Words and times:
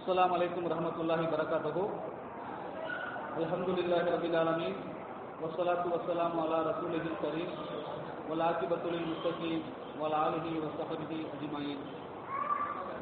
السلام 0.00 0.30
عليكم 0.32 0.60
ورحمة 0.64 0.96
الله 0.98 1.18
وبركاته 1.22 1.76
الحمد 3.36 3.68
لله 3.70 4.02
رب 4.08 4.24
العالمين 4.24 4.74
والصلاة 5.42 5.84
والسلام 5.84 6.32
على 6.34 6.58
رسوله 6.62 7.04
الكريم 7.04 7.50
والعاقبة 8.28 8.84
للمتقين 8.86 9.60
وعلى 10.00 10.16
آله 10.28 10.46
وصحبه 10.56 11.10
أجمعين 11.34 11.78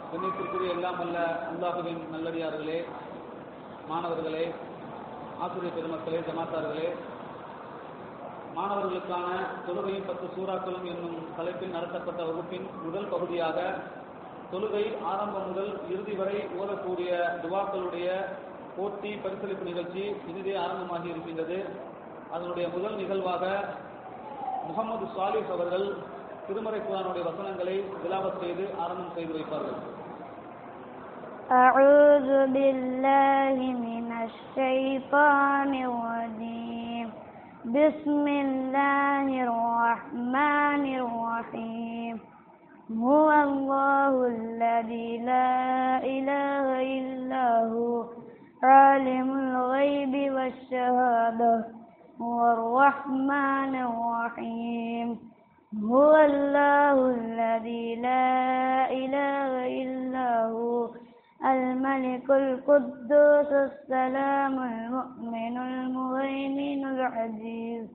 கண்ணியத்திற்குரிய 0.07 0.75
எல்லாம் 0.75 0.99
அல்ல 1.03 1.17
அல்லாஹுவின் 1.51 2.03
நல்லடியார்களே 2.13 2.77
மாணவர்களே 3.89 4.45
ஆசிரியர் 5.45 5.75
பெருமக்களே 5.77 6.19
ஜமாத்தார்களே 6.21 6.89
மாணவர்களுக்கான 8.55 9.29
தொழுகையும் 9.67 10.07
பத்து 10.07 10.27
சூறாக்களும் 10.37 10.87
என்னும் 10.93 11.19
தலைப்பில் 11.37 11.75
நடத்தப்பட்ட 11.77 12.21
வகுப்பின் 12.29 12.67
முதல் 12.85 13.11
பகுதியாக 13.15 13.57
தொழுகை 14.53 14.85
ஆரம்பம் 15.11 15.47
முதல் 15.49 15.73
இறுதி 15.89 16.15
வரை 16.15 16.39
ஓதக்கூடிய 16.59 17.11
துவாக்களுடைய 17.43 18.09
போட்டி 18.77 19.11
பரிசளிப்பு 19.25 19.65
நிகழ்ச்சி 19.65 20.03
இனிதே 20.31 20.55
ஆரம்பமாகி 20.63 21.09
இருக்கின்றது 21.13 21.59
அதனுடைய 22.35 22.67
முதல் 22.69 22.97
நிகழ்வாக 22.97 23.45
முகமது 24.69 25.07
சாலிஹ் 25.15 25.53
அவர்கள் 25.55 25.87
திருமறை 26.47 26.81
குரானுடைய 26.81 27.25
வசனங்களை 27.29 27.77
திலாவத் 28.01 28.41
செய்து 28.43 28.67
ஆரம்பம் 28.85 29.15
செய்து 29.17 29.35
வைப்பார்கள் 29.37 29.79
أعوذ 31.57 32.31
بالله 32.49 33.57
من 33.87 34.09
الشيطان 34.23 35.73
الرجيم 35.85 37.07
بسم 37.75 38.25
الله 38.39 39.27
الرحمن 39.43 40.85
الرحيم 40.97 42.15
هو 42.98 43.32
الله 43.32 44.28
الذي 44.28 45.18
لا 45.18 46.04
إله 46.04 46.82
إلا 46.82 47.70
هو 47.70 48.06
عالم 48.64 49.30
الغيب 49.40 50.34
والشهادة 50.34 51.66
هو 52.22 52.52
الرحمن 52.52 53.76
الرحيم. 53.76 55.20
هو 55.84 56.16
الله 56.16 57.10
الذي 57.10 57.96
لا 57.96 58.92
إله 58.92 59.52
إلا 59.84 60.46
هو 60.46 60.90
الملك 61.46 62.32
القدوس 62.32 63.52
السلام 63.70 64.56
المؤمن 64.60 65.58
المهيمن 65.58 66.86
العزيز 66.86 67.88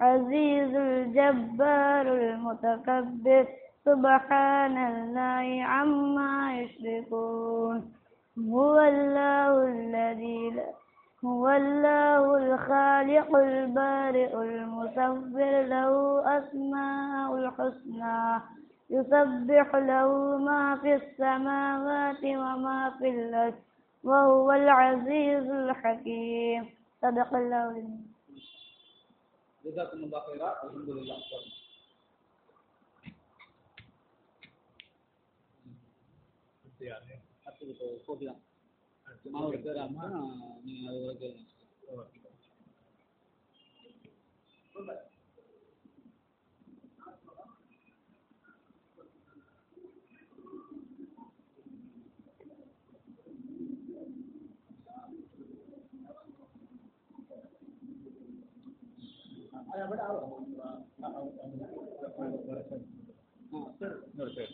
عزيز 0.00 0.76
الجبار 0.76 2.06
المتكبر. 2.06 3.46
سبحان 3.84 4.76
الله 4.92 5.64
عما 5.64 6.60
يشركون. 6.60 7.92
هو 8.38 8.80
الله 8.80 9.52
الذي 9.64 10.50
لا 10.50 10.72
هو 11.24 11.48
الله 11.48 12.36
الخالق 12.36 13.36
البارئ 13.36 14.32
المصور 14.34 15.50
له 15.72 15.92
أسماء 16.38 17.28
الحسنى. 17.36 18.42
يسبح 18.90 19.74
له 19.74 20.38
ما 20.38 20.76
في 20.82 20.94
السماوات 20.94 22.24
وما 22.24 22.90
في 22.98 23.08
الأرض 23.08 23.54
وهو 24.04 24.52
العزيز 24.52 25.50
الحكيم. 25.50 26.62
صدق 27.02 27.34
الله 27.34 27.72
جزاكم 29.64 29.98
الله 29.98 30.20
خيرا. 30.20 30.50
الحمد 30.64 30.88
لله. 30.88 31.16
அடுத்தது 37.64 37.90
இப்போ 37.90 38.06
போட்டி 38.06 38.24
தான். 38.26 38.40
மாணவர் 39.32 39.64
பேர் 39.64 39.84
அம்மா 39.84 40.06
நீங்கள் 40.64 40.90
அது 40.90 41.00
வரைக்கும் 41.02 41.40
ஆ. 63.46 63.60
சரி 63.78 63.94
இன்னொரு 64.06 64.32
பேர். 64.36 64.52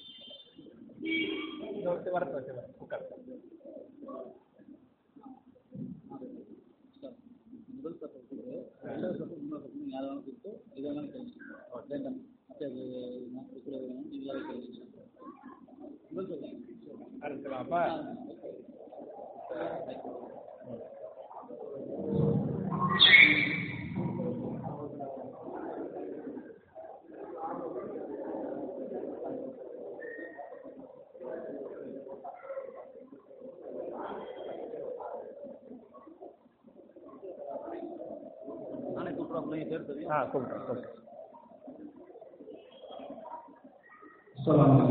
இன்னொரு 1.71 2.01
வச்சு 2.37 2.53
உட்கார் 2.81 3.05
முதல் 7.75 7.95
சட்டம் 7.95 8.25
கொடுத்து 8.31 8.57
ரெண்டாவது 8.87 9.19
சட்டம் 9.19 9.43
மூணாவது 9.43 9.65
சட்டம் 9.67 9.93
யாராவது 9.95 10.21
கொடுத்து 10.27 10.51
இதை 10.71 10.87
வேணாலும் 10.87 11.13
கேளுங்க 11.13 11.39
வேண்டாம் 11.93 12.19
அப்போ 12.51 12.65
அது 12.67 12.83
நான் 13.31 13.49
கூட 13.61 13.77
வேணும் 13.79 14.11
நீங்களாவே 14.11 14.43
கேளுங்க 14.49 14.85
முதல் 16.11 16.31
சட்டம் 16.33 16.61
அடுத்துலாம்ப்பா 17.23 17.83
நானே 38.97 39.11
கூப்பிட்றேன் 39.13 39.49
பிள்ளைங்க 40.25 40.57
பேர் 40.67 40.83
தெரியும் 44.47 44.90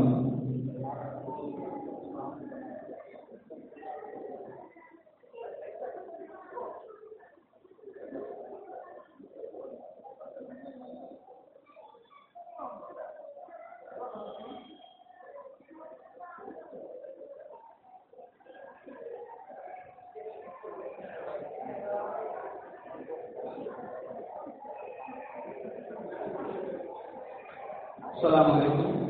السلام 28.19 28.51
عليكم 28.51 29.05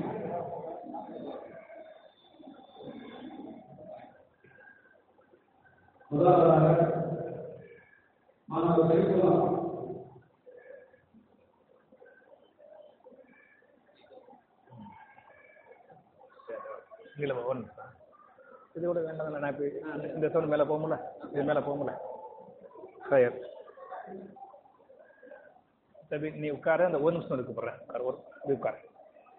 முதலாவதாக 6.11 6.65
மாணவர் 8.49 8.89
சைஃபுல்லா 8.89 9.33
இல்லை 17.17 17.35
ஒன்று 17.43 17.69
இது 18.75 18.85
கூட 18.85 19.01
வேண்டாம் 19.03 19.35
நான் 19.35 19.51
இப்போ 19.51 19.65
இந்த 20.09 20.27
சவுண்ட் 20.31 20.51
மேலே 20.53 20.65
போகும்ல 20.71 20.95
இது 21.27 21.45
மேலே 21.49 21.61
போகும்ல 21.67 21.91
சரி 23.05 23.27
சரி 26.11 26.29
நீ 26.41 26.47
உட்காரு 26.57 26.87
அந்த 26.87 26.99
ஒரு 27.03 27.13
நிமிஷம் 27.15 27.35
இருக்கு 27.35 27.53
போடுறேன் 27.53 27.79
உட்காரு, 27.83 28.03
ஒரு 28.09 28.17
இது 28.45 28.55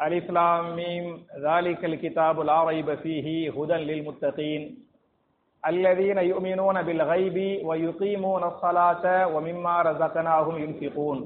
ألف 0.00 0.30
لام 0.30 0.76
ميم 0.76 1.06
ذلك 1.38 1.84
الكتاب 1.84 2.40
لا 2.40 2.64
ريب 2.64 2.94
فيه 2.96 3.26
هدى 3.52 3.74
للمتقين 3.74 4.62
الذين 5.64 6.18
يؤمنون 6.20 6.82
بالغيب 6.82 7.66
ويقيمون 7.66 8.44
الصلاة 8.44 9.04
ومما 9.26 9.82
رزقناهم 9.82 10.58
ينفقون 10.58 11.18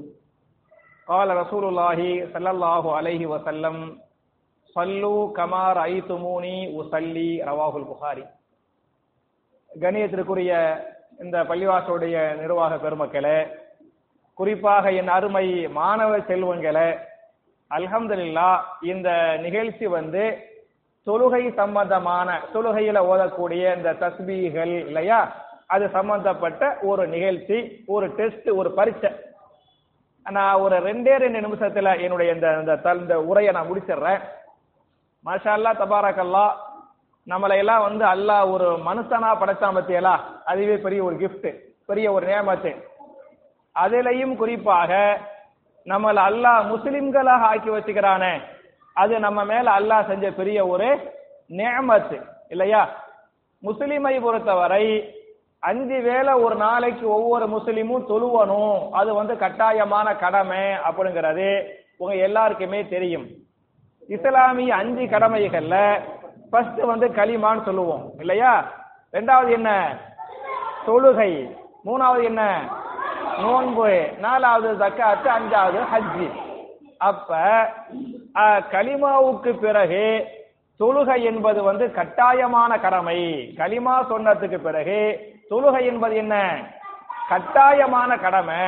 قال 1.07 1.37
رسول 1.37 1.65
الله 1.65 1.99
صلى 2.33 2.49
الله 2.51 2.95
عليه 2.95 3.25
وسلم 3.25 3.75
صلوا 4.75 5.33
كما 5.33 5.73
رأيتموني 5.73 6.57
أصلي 6.81 7.43
رواه 7.43 7.73
البخاري 7.77 8.25
கணியத்திற்குரிய 9.71 10.51
இந்த 11.19 11.37
பள்ளிவாசோடைய 11.49 12.15
நிர்வாக 12.41 12.73
பெருமக்களே 12.75 13.39
குறிப்பாக 14.37 14.91
என் 14.91 15.11
அருமை 15.15 15.47
மாணவ 15.71 16.11
செல்வங்களே 16.29 16.87
அல்ஹம்துல்லா 17.69 18.59
இந்த 18.81 19.37
நிகழ்ச்சி 19.41 19.85
வந்து 19.85 20.37
தொழுகை 21.05 21.53
சம்பந்தமான 21.53 22.41
தொழுகையில 22.53 22.97
ஓதக்கூடிய 22.97 23.75
இந்த 23.75 23.93
தஸ்பீகள் 23.93 24.85
இல்லையா? 24.85 25.35
அது 25.67 25.89
சம்பந்தப்பட்ட 25.89 26.77
ஒரு 26.81 27.07
நிகழ்ச்சி 27.07 27.83
ஒரு 27.87 28.07
டெஸ்ட் 28.07 28.49
ஒரு 28.49 28.71
பரீட்சை. 28.71 29.11
நான் 30.23 30.53
ஒரு 30.53 30.77
ரெண்டே 30.77 31.15
ரெண்டு 31.15 31.39
நிமிஷத்துல 31.39 32.01
என்னுடைய 32.01 32.33
இந்த 32.33 32.57
இந்த 32.59 32.75
த- 32.75 33.21
உரையை 33.21 33.53
நான் 33.53 33.71
முடிச்சிடுறேன். 33.71 34.19
மாஷா 35.25 35.47
அல்லா 35.47 35.73
தபாரக்கல்லா 35.73 36.51
நம்மளை 37.27 37.57
எல்லாம் 37.57 37.81
வந்து 37.81 38.05
அல்லாஹ் 38.05 38.51
ஒரு 38.51 38.79
மனுஷனா 38.85 39.35
படைச்சா 39.35 39.75
பத்தியலா? 39.75 40.19
அதுவே 40.45 40.77
பெரிய 40.77 41.03
ஒரு 41.03 41.15
கிஃப்ட் 41.15 41.55
பெரிய 41.85 42.11
ஒரு 42.11 42.27
நியமத்து. 42.27 42.83
அதிலையும் 43.75 44.35
குறிப்பாக 44.35 45.19
நம்மள 45.85 46.17
அல்லாஹ் 46.29 46.69
முஸ்லிம்களாக 46.73 47.41
ஆக்கி 47.49 47.69
வச்சுக்கிறானே. 47.69 48.41
அது 48.93 49.19
நம்ம 49.19 49.45
மேல 49.45 49.79
அல்லாஹ் 49.79 50.07
செஞ்ச 50.07 50.31
பெரிய 50.31 50.67
ஒரு 50.67 51.13
நேமத்து 51.49 52.21
இல்லையா? 52.47 52.89
முஸ்லிமை 53.59 54.19
பொறுத்தவரை 54.19 55.13
அஞ்சு 55.59 56.01
வேளை 56.01 56.33
ஒரு 56.33 56.55
நாளைக்கு 56.55 57.09
ஒவ்வொரு 57.09 57.45
முஸ்லிமும் 57.47 58.05
தொழுவணும். 58.09 58.89
அது 58.89 59.13
வந்து 59.13 59.37
கட்டாயமான 59.37 60.15
கடமை 60.15 60.57
அப்படிங்கிறது 60.57 61.67
உங்க 61.97 62.15
எல்லாருக்குமே 62.15 62.87
தெரியும். 62.87 63.27
இஸ்லாமிய 64.07 64.75
அஞ்சு 64.75 65.01
கடமைகள்ல 65.01 65.99
ஃபர்ஸ்ட் 66.51 66.79
வந்து 66.79 67.07
களிமான்னு 67.07 67.63
சொல்லுவோம் 67.63 68.11
இல்லையா? 68.19 68.65
ரெண்டாவது 69.11 69.51
என்ன? 69.51 69.99
தொழுகை. 70.87 71.57
மூணாவது 71.85 72.23
என்ன? 72.23 72.69
நோன்பு 73.39 74.09
நாலாவது 74.17 74.85
ஜக்காத்து 74.85 75.29
அஞ்சாவது 75.37 75.81
ஹஜ்ஜி. 75.93 76.29
அப்ப 76.97 77.37
கலிமாவுக்கு 78.71 79.51
பிறகு 79.59 80.03
தொழுகை 80.79 81.23
என்பது 81.23 81.63
வந்து 81.63 81.91
கட்டாயமான 81.91 82.77
கடமை. 82.79 83.17
கலிமா 83.57 83.95
சொன்னதுக்கு 84.09 84.57
பிறகு 84.57 84.97
தொழுகை 85.49 85.81
என்பது 85.85 86.15
என்ன? 86.15 86.35
கட்டாயமான 87.29 88.17
கடமை. 88.17 88.63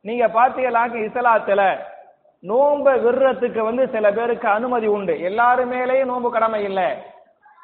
நீங்க 0.00 0.26
பாத்தீங்களாக்க 0.26 0.94
இஸ்லாத்துல 1.08 1.78
நோன்பை 2.40 2.94
விடுறதுக்கு 3.04 3.58
வந்து 3.58 3.88
சில 3.88 4.12
பேருக்கு 4.12 4.48
அனுமதி 4.48 4.86
உண்டு. 4.86 5.14
எல்லாரு 5.14 5.64
மேலேயும் 5.72 6.04
நோன்பு 6.04 6.30
கடமை 6.32 6.64
இல்லை. 6.64 6.90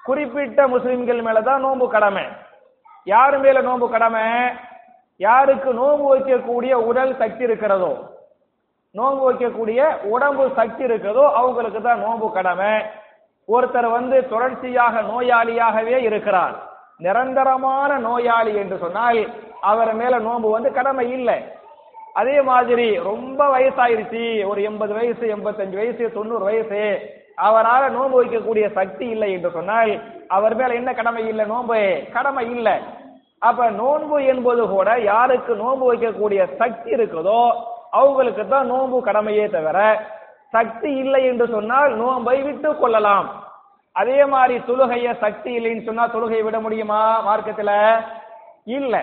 குறிப்பிட்ட 0.02 0.68
முஸ்லிம்கள் 0.68 1.22
மேலதான் 1.22 1.64
நோன்பு 1.66 1.88
கடமை. 1.90 2.24
யாரு 3.04 3.38
மேல 3.38 3.60
நோன்பு 3.60 3.90
கடமை? 3.90 4.22
யாருக்கு 5.20 5.70
நோன்பு 5.80 6.06
வைக்கக்கூடிய 6.12 6.72
உடல் 6.90 7.12
சக்தி 7.20 7.42
இருக்கிறதோ 7.48 7.92
நோன்பு 8.94 9.22
வைக்கக்கூடிய 9.28 9.80
உடம்பு 10.14 10.44
சக்தி 10.58 10.82
இருக்கிறதோ 10.88 11.24
அவங்களுக்கு 11.40 11.80
தான் 11.82 12.02
நோன்பு 12.04 12.26
கடமை. 12.36 12.72
ஒருத்தர் 13.48 13.88
வந்து 13.96 14.16
தொடர்ச்சியாக 14.32 15.02
நோயாளியாகவே 15.10 15.96
இருக்கிறார். 16.08 16.54
நிரந்தரமான 17.04 17.90
நோயாளி 18.06 18.52
என்று 18.62 18.76
சொன்னால் 18.84 19.20
அவர் 19.70 19.92
மேல 20.00 20.14
நோன்பு 20.26 20.48
வந்து 20.56 20.70
கடமை 20.78 21.06
இல்லை. 21.18 21.38
அதே 22.20 22.36
மாதிரி 22.50 22.86
ரொம்ப 23.10 23.40
வயசாயிருச்சு 23.54 24.22
ஒரு 24.50 24.60
எண்பது 24.68 24.92
வயசு 24.98 25.24
எண்பத்தஞ்சு 25.36 25.76
வயசு 25.80 26.04
தொண்ணூறு 26.16 26.44
வயசு 26.50 26.80
அவரால் 27.48 27.92
நோன்பு 27.96 28.16
வைக்கக்கூடிய 28.20 28.66
சக்தி 28.78 29.06
இல்லை 29.14 29.28
என்று 29.32 29.50
சொன்னால் 29.56 29.92
அவர் 30.36 30.56
மேல 30.60 30.74
என்ன 30.80 30.90
கடமை 31.00 31.22
இல்லை 31.32 31.44
நோன்பு? 31.52 31.80
கடமை 32.16 32.46
இல்லை. 32.56 32.76
அப்ப 33.38 33.70
நோன்பு 33.70 34.16
என்பது 34.24 34.62
கூட 34.68 34.98
யாருக்கு 35.00 35.52
நோன்பு 35.56 35.84
வைக்கக்கூடிய 35.88 36.40
சக்தி 36.60 36.90
இருக்குதோ 36.90 37.42
அவங்களுக்கு 37.90 38.48
தான் 38.48 38.66
நோன்பு 38.66 39.02
கடமையே 39.02 39.48
தவிர 39.48 39.78
சக்தி 40.50 40.90
இல்லை 41.02 41.20
என்று 41.24 41.46
சொன்னால் 41.48 41.96
நோன்பை 41.96 42.42
விட்டு 42.42 42.76
கொள்ளலாம். 42.76 43.28
அதே 43.92 44.24
மாதிரி 44.24 44.56
தொழுகைய 44.58 45.18
சக்தி 45.18 45.50
இல்லைன்னு 45.58 45.86
சொன்னா 45.86 46.04
தொழுகையை 46.08 46.42
விட 46.44 46.60
முடியுமா? 46.60 47.00
மார்க்கத்துல 47.28 47.72
இல்ல. 48.64 48.94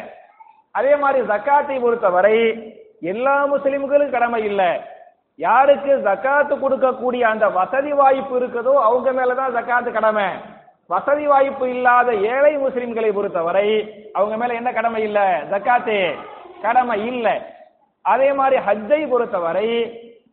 அதே 0.72 0.96
மாதிரி 0.96 1.28
ஜக்காத்தை 1.28 1.82
பொறுத்தவரை 1.82 2.38
எல்லா 3.02 3.46
முஸ்லிம்களும் 3.46 4.14
கடமை 4.16 4.44
இல்லை. 4.44 4.72
யாருக்கு 5.40 5.92
ஜக்காத்து 6.08 6.54
கொடுக்கக்கூடிய 6.64 7.22
அந்த 7.22 7.50
வசதி 7.50 7.92
வாய்ப்பு 7.92 8.40
இருக்குதோ 8.40 8.74
அவங்க 8.88 9.10
மேலதான் 9.12 9.56
ஜக்காத்து 9.58 9.92
கடமை. 9.92 10.28
வசதி 10.90 11.26
வாய்ப்பு 11.26 11.70
இல்லாத 11.70 12.14
ஏழை 12.14 12.58
முஸ்லிம்களை 12.58 13.14
பொறுத்தவரை 13.14 13.68
அவங்க 14.14 14.38
மேல 14.38 14.54
என்ன 14.54 14.74
கடமை 14.74 15.04
இல்ல? 15.04 15.20
ஜக்காத்து. 15.52 15.98
கடமை 16.62 17.08
இல்ல. 17.08 17.28
அதே 18.06 18.34
மாதிரி 18.34 18.64
ஹஜ்ஜை 18.66 19.10
பொறுத்தவரை 19.10 19.68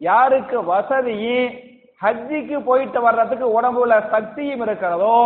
யாருக்கு 0.00 0.64
வசதியும் 0.64 1.52
ஹஜ்ஜிக்கு 2.02 2.64
போயிட்டு 2.64 3.00
வர்றதுக்கு 3.00 3.60
உடம்புல 3.60 4.08
சக்தியும் 4.10 4.62
இருக்கிறதோ 4.62 5.16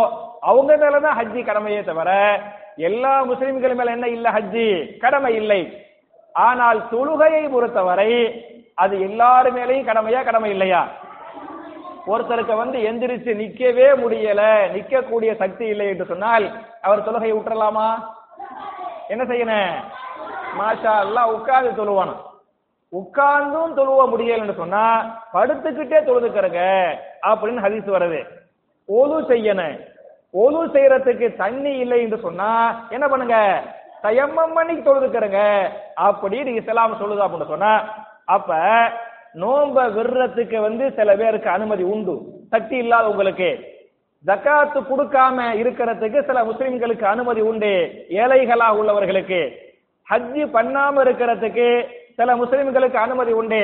அவங்க 0.41 0.77
மேலதான் 0.77 1.17
ஹஜ்ஜி 1.19 1.45
கடமையே 1.45 1.81
தவிர 1.83 2.09
எல்லா 2.79 3.23
முஸ்லிம்கள் 3.23 3.75
மேல 3.75 3.91
என்ன 3.91 4.07
இல்ல 4.07 4.29
ஹஜ்ஜி? 4.29 4.67
கடமை 4.99 5.35
இல்லை. 5.35 5.61
ஆனால் 6.35 6.89
தொழுகையை 6.91 7.51
பொறுத்தவரை 7.51 8.11
அது 8.75 8.95
எல்லாரு 8.99 9.49
மேலையும் 9.51 9.85
கடமையா 9.85 10.23
கடமை 10.23 10.49
இல்லையா? 10.49 10.81
ஒருத்தருக்கு 12.11 12.53
வந்து 12.57 12.77
எந்திரிச்சு 12.89 13.31
நிக்கவே 13.41 13.87
முடியல 14.03 14.43
நிக்கக்கூடிய 14.75 15.31
சக்தி 15.41 15.65
இல்லை 15.73 15.87
என்று 15.87 16.05
சொன்னால் 16.11 16.45
அவர் 16.81 17.05
தொழுகையை 17.07 17.35
விட்டுறலாமா? 17.35 17.87
என்ன 19.13 19.23
செய்யணும்? 19.23 19.73
மாஷா 20.59 20.93
எல்லாம் 21.05 21.33
உட்கார்ந்து 21.35 21.71
தொழுவானாம் 21.79 22.23
உட்கார்ந்தும் 22.93 23.73
தொழுவ 23.77 24.01
முடியலன்னு 24.11 24.55
சொன்னா 24.61 24.83
படுத்துக்கிட்டே 25.33 25.99
தொழுதுக்கிறங்க 26.07 26.61
அப்படின்னு 27.29 27.63
ஹதீஸ் 27.65 27.89
வருது. 27.95 28.21
ஒலு 28.89 29.17
செய்யணும். 29.31 29.75
ஒலு 30.43 30.61
செய்யறதுக்கு 30.73 31.27
தண்ணி 31.35 31.73
இல்லை 31.83 31.97
என்று 32.01 32.19
சொன்னா 32.25 32.49
என்ன 32.89 33.05
பண்ணுங்க? 33.07 33.37
தயம்மம் 34.03 34.55
பண்ணி 34.57 34.73
தொழுதுக்கிறங்க 34.75 35.39
அப்படின்னு 36.05 36.51
இஸ்லாம் 36.59 36.99
சொல்லுது 37.01 37.21
அப்படின்னு 37.23 37.53
சொன்னா 37.53 37.71
அப்ப 38.35 38.53
நோம்ப 39.41 39.77
விடுறதுக்கு 39.95 40.57
வந்து 40.61 40.91
சில 40.91 41.15
பேருக்கு 41.15 41.49
அனுமதி 41.49 41.83
உண்டு. 41.83 42.21
சக்தி 42.49 42.77
இல்லாத 42.77 43.09
உங்களுக்கு. 43.09 43.49
ஜக்காத்து 44.25 44.79
கொடுக்காம 44.91 45.37
இருக்கிறதுக்கு 45.63 46.25
சில 46.25 46.43
முஸ்லிம்களுக்கு 46.43 47.03
அனுமதி 47.03 47.41
உண்டு. 47.41 47.71
ஏழைகளா 48.09 48.67
உள்ளவர்களுக்கு. 48.79 49.41
ஹஜ்ஜி 50.11 50.43
பண்ணாம 50.55 51.03
இருக்கிறதுக்கு 51.05 51.85
சில 52.15 52.35
முஸ்லிம்களுக்கு 52.35 52.93
அனுமதி 52.93 53.31
உண்டு. 53.31 53.61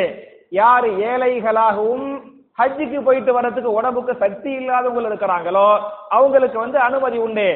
யார் 0.49 0.87
ஏழைகளாகவும் 0.89 2.07
ஹஜ்ஜுக்கு 2.61 2.99
போயிட்டு 3.01 3.33
வர்றதுக்கு 3.33 3.71
உடம்புக்கு 3.73 4.15
சக்தி 4.15 4.51
இல்லாதவங்க 4.51 5.09
இருக்கிறாங்களோ 5.09 5.79
அவங்களுக்கு 6.09 6.59
வந்து 6.59 6.79
அனுமதி 6.79 7.17
உண்டு. 7.17 7.47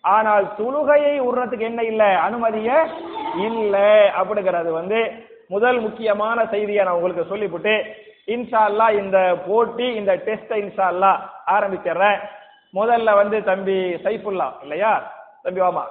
ஆனால் 0.00 0.44
தொழுகையை 0.58 1.14
விடுறதுக்கு 1.20 1.58
என்ன 1.58 1.82
இல்லை? 1.82 2.06
அனுமதிய 2.06 2.86
இல்லை. 3.34 3.90
அப்படிங்கிறது 4.20 4.70
வந்து 4.70 5.30
முதல் 5.54 5.78
முக்கியமான 5.86 6.38
செய்தியை 6.52 6.82
நான் 6.84 6.98
உங்களுக்கு 6.98 7.30
சொல்லிவிட்டு 7.32 7.74
இன்ஷா 8.34 8.60
அல்லா 8.68 8.86
இந்த 9.02 9.18
போட்டி 9.46 9.86
இந்த 10.00 10.12
டெஸ்ட் 10.26 10.52
இன்ஷா 10.62 10.84
அல்லா 10.92 11.12
ஆரம்பிச்சிடுறேன் 11.54 12.18
முதல்ல 12.74 13.14
வந்து 13.20 13.38
தம்பி 13.48 13.78
சைஃபுல்லா 14.04 14.46
இல்லையா? 14.64 14.92
தம்பி 15.44 15.60
வாமா. 15.60 15.82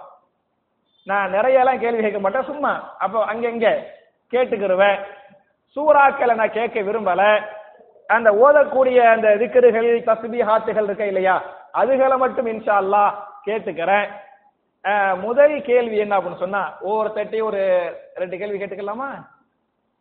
நான் 1.08 1.34
நிறைய 1.36 1.62
எல்லாம் 1.64 1.82
கேள்வி 1.84 2.02
கேட்க 2.04 2.20
மாட்டேன் 2.24 2.48
சும்மா. 2.52 2.72
அப்போ 3.04 3.20
அங்கங்க 3.32 3.68
கேட்டுக்கிருவேன். 4.34 4.98
சூறாக்களை 5.76 6.34
நான் 6.40 6.58
கேட்க 6.58 6.78
விரும்பல. 6.88 7.24
அந்த 8.10 8.30
ஓதக்கூடிய 8.46 9.00
அந்த 9.16 9.28
திக்கர்கள் 9.42 9.90
தஸ்பீஹாத்துகள் 10.10 10.88
இருக்க 10.90 11.06
இல்லையா? 11.12 11.36
அதுகளை 11.82 12.18
மட்டும் 12.24 12.50
இன்ஷா 12.54 12.76
அல்லா 12.84 13.04
கேட்டுக்கிறேன் 13.48 14.08
முதல் 15.26 15.56
கேள்வி 15.70 15.98
என்ன 16.04 16.14
அப்படின்னு 16.18 16.44
சொன்னா 16.46 16.62
ஒவ்வொருத்தட்டையும் 16.88 17.50
ஒரு 17.50 17.62
ரெண்டு 18.22 18.36
கேள்வி 18.42 18.58
கேட்டுக்கலாமா? 18.60 19.10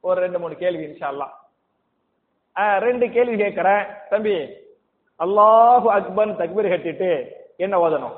ஒரு 0.03 0.17
ரெண்டு 0.21 0.39
மூணு 0.39 0.55
கேள்வி 0.57 0.83
இன்ஷா 0.85 1.07
அல்லாஹ் 1.07 1.33
அஹ், 2.55 2.77
ரெண்டு 2.79 3.05
கேள்வி 3.11 3.37
கேட்கிறேன் 3.37 3.83
தம்பி 4.09 4.35
அல்லாஹு 5.19 5.87
அக்பர் 5.93 6.39
தக்பீர் 6.39 6.71
கட்டிட்டு 6.71 7.11
என்ன 7.57 7.75
ஓதணும் 7.79 8.15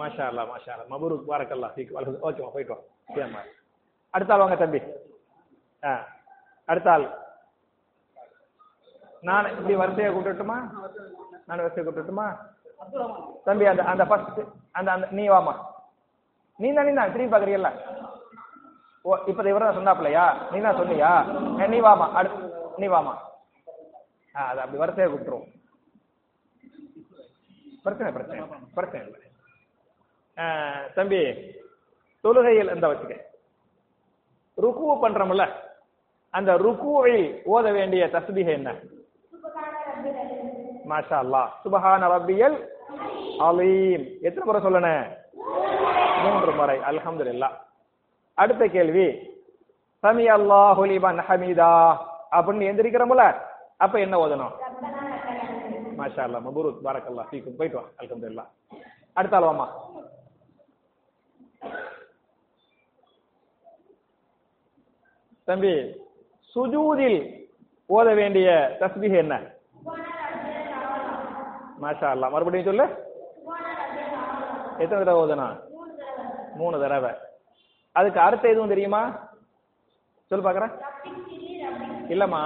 மாஷா 0.09 0.27
அல்லா 0.31 0.43
மாஷா 0.51 0.71
அல்லா 0.73 0.85
மபரூக் 0.91 1.29
பாரக்கல்லா 1.31 1.67
ஃபீக் 1.73 1.91
வலது. 1.95 2.17
ஓகேமா 2.27 2.51
போயிட்டு 2.53 2.73
வா. 2.73 2.79
சரிம்மா 3.15 3.41
அடுத்த 4.13 4.33
ஆள் 4.33 4.41
வாங்க 4.43 4.55
தம்பி. 4.61 4.79
ஆ 5.83 5.91
அடுத்த 6.69 6.87
ஆள். 6.93 7.05
நான் 9.27 9.49
இப்படி 9.53 9.75
வரிசையை 9.81 10.09
கூப்பிட்டுட்டுமா 10.11 10.57
நான் 11.47 11.63
வரிசையை 11.65 11.83
கூப்பிட்டுட்டுமா 11.83 12.27
தம்பி 13.47 13.65
அந்த 13.71 13.83
அந்த 13.91 14.03
ஃபர்ஸ்ட் 14.09 14.39
அந்த 14.79 14.89
அந்த 14.95 15.07
நீ 15.19 15.23
வாமா. 15.33 15.53
நீ 16.59 16.67
தான் 16.77 16.87
நீ 16.89 16.93
தான் 16.99 17.13
திரும்பி 17.15 17.33
பாக்குறீல்ல 17.35 17.71
ஓ 19.05 19.15
இப்ப 19.31 19.49
இவர 19.51 19.63
தான் 19.65 19.79
சொன்னாப்லையா 19.79 20.23
நீ 20.51 20.57
தான் 20.65 20.79
சொன்னியா? 20.79 21.11
ஏ, 21.61 21.67
நீ 21.73 21.77
வாமா. 21.87 22.07
அடு 22.19 22.29
நீ 22.81 22.87
வாமா. 22.95 23.13
ஆ 24.35 24.49
அது 24.51 24.59
அப்படி 24.63 24.81
வரிசையை 24.83 25.07
கூப்பிட்டுருவோம். 25.09 25.47
பிரச்சனை 27.85 28.09
பிரச்சனை 28.17 28.41
பிரச்சனை. 28.77 29.01
இல்லை 29.05 29.28
தம்பி 30.95 31.21
தொழுகையில் 32.23 32.73
இந்த 32.75 32.87
வச்சுக்க. 32.87 33.15
ருக்கு 34.55 34.85
பண்றோம்ல 35.03 35.43
அந்த 36.29 36.51
ருக்குவில் 36.57 37.41
ஓத 37.45 37.71
வேண்டிய 37.71 38.07
தஸ்பீஹ் 38.13 38.51
என்ன? 38.57 38.69
மாஷா 40.89 41.17
அல்லாஹ் 41.23 41.49
சுபஹான 41.63 42.01
ரப்பியல் 42.15 42.57
அலீம். 43.47 44.05
எத்தனை 44.21 44.45
முறை 44.45 44.61
சொல்லணும் 44.61 45.07
மூன்று 46.23 46.51
முறை. 46.51 46.77
அல்ஹம்துலில்லாஹ். 46.79 47.55
அடுத்த 48.33 48.67
கேள்வி. 48.67 49.07
சமி 50.03 50.25
அல்லாஹு 50.37 50.81
லிமன் 50.91 51.21
ஹமீதா. 51.27 51.71
அப்படின்னு 52.31 52.69
எந்திரிக்கிறோம்ல 52.69 53.25
அப்ப 53.77 53.99
என்ன 53.99 54.15
ஓதணும்? 54.25 54.53
மாஷா 55.99 56.21
அல்லாஹ் 56.27 56.45
பாரக் 56.85 57.09
அல்லா 57.11 57.23
ஃபீக்கும். 57.31 57.57
போயிட்டு 57.59 57.77
வா. 57.77 57.83
இல்லா 58.31 58.45
அடுத்த 59.13 59.37
ஆள் 59.37 59.49
தம்பி 65.49 65.73
சுஜூதில் 66.55 67.19
ஓத 67.89 68.07
வேண்டிய 68.15 68.77
தஸ்பீஹ் 68.79 69.15
என்ன? 69.21 69.35
மாஷா 71.81 72.07
அல்லாஹ் 72.13 72.33
மறுபடியும் 72.33 72.67
சொல்லு. 72.69 72.85
எத்தனை 74.77 75.05
தடவை 75.05 75.21
ஓதுனா? 75.21 75.47
மூணு 76.55 76.79
தடவை. 76.79 77.11
அதுக்கு 77.91 78.19
அர்த்தம் 78.19 78.51
எதுவும் 78.51 78.73
தெரியுமா? 78.73 79.01
சொல்லு 80.25 80.49
பாக்குறேன் 80.49 80.73
இல்லம்மா. 82.13 82.41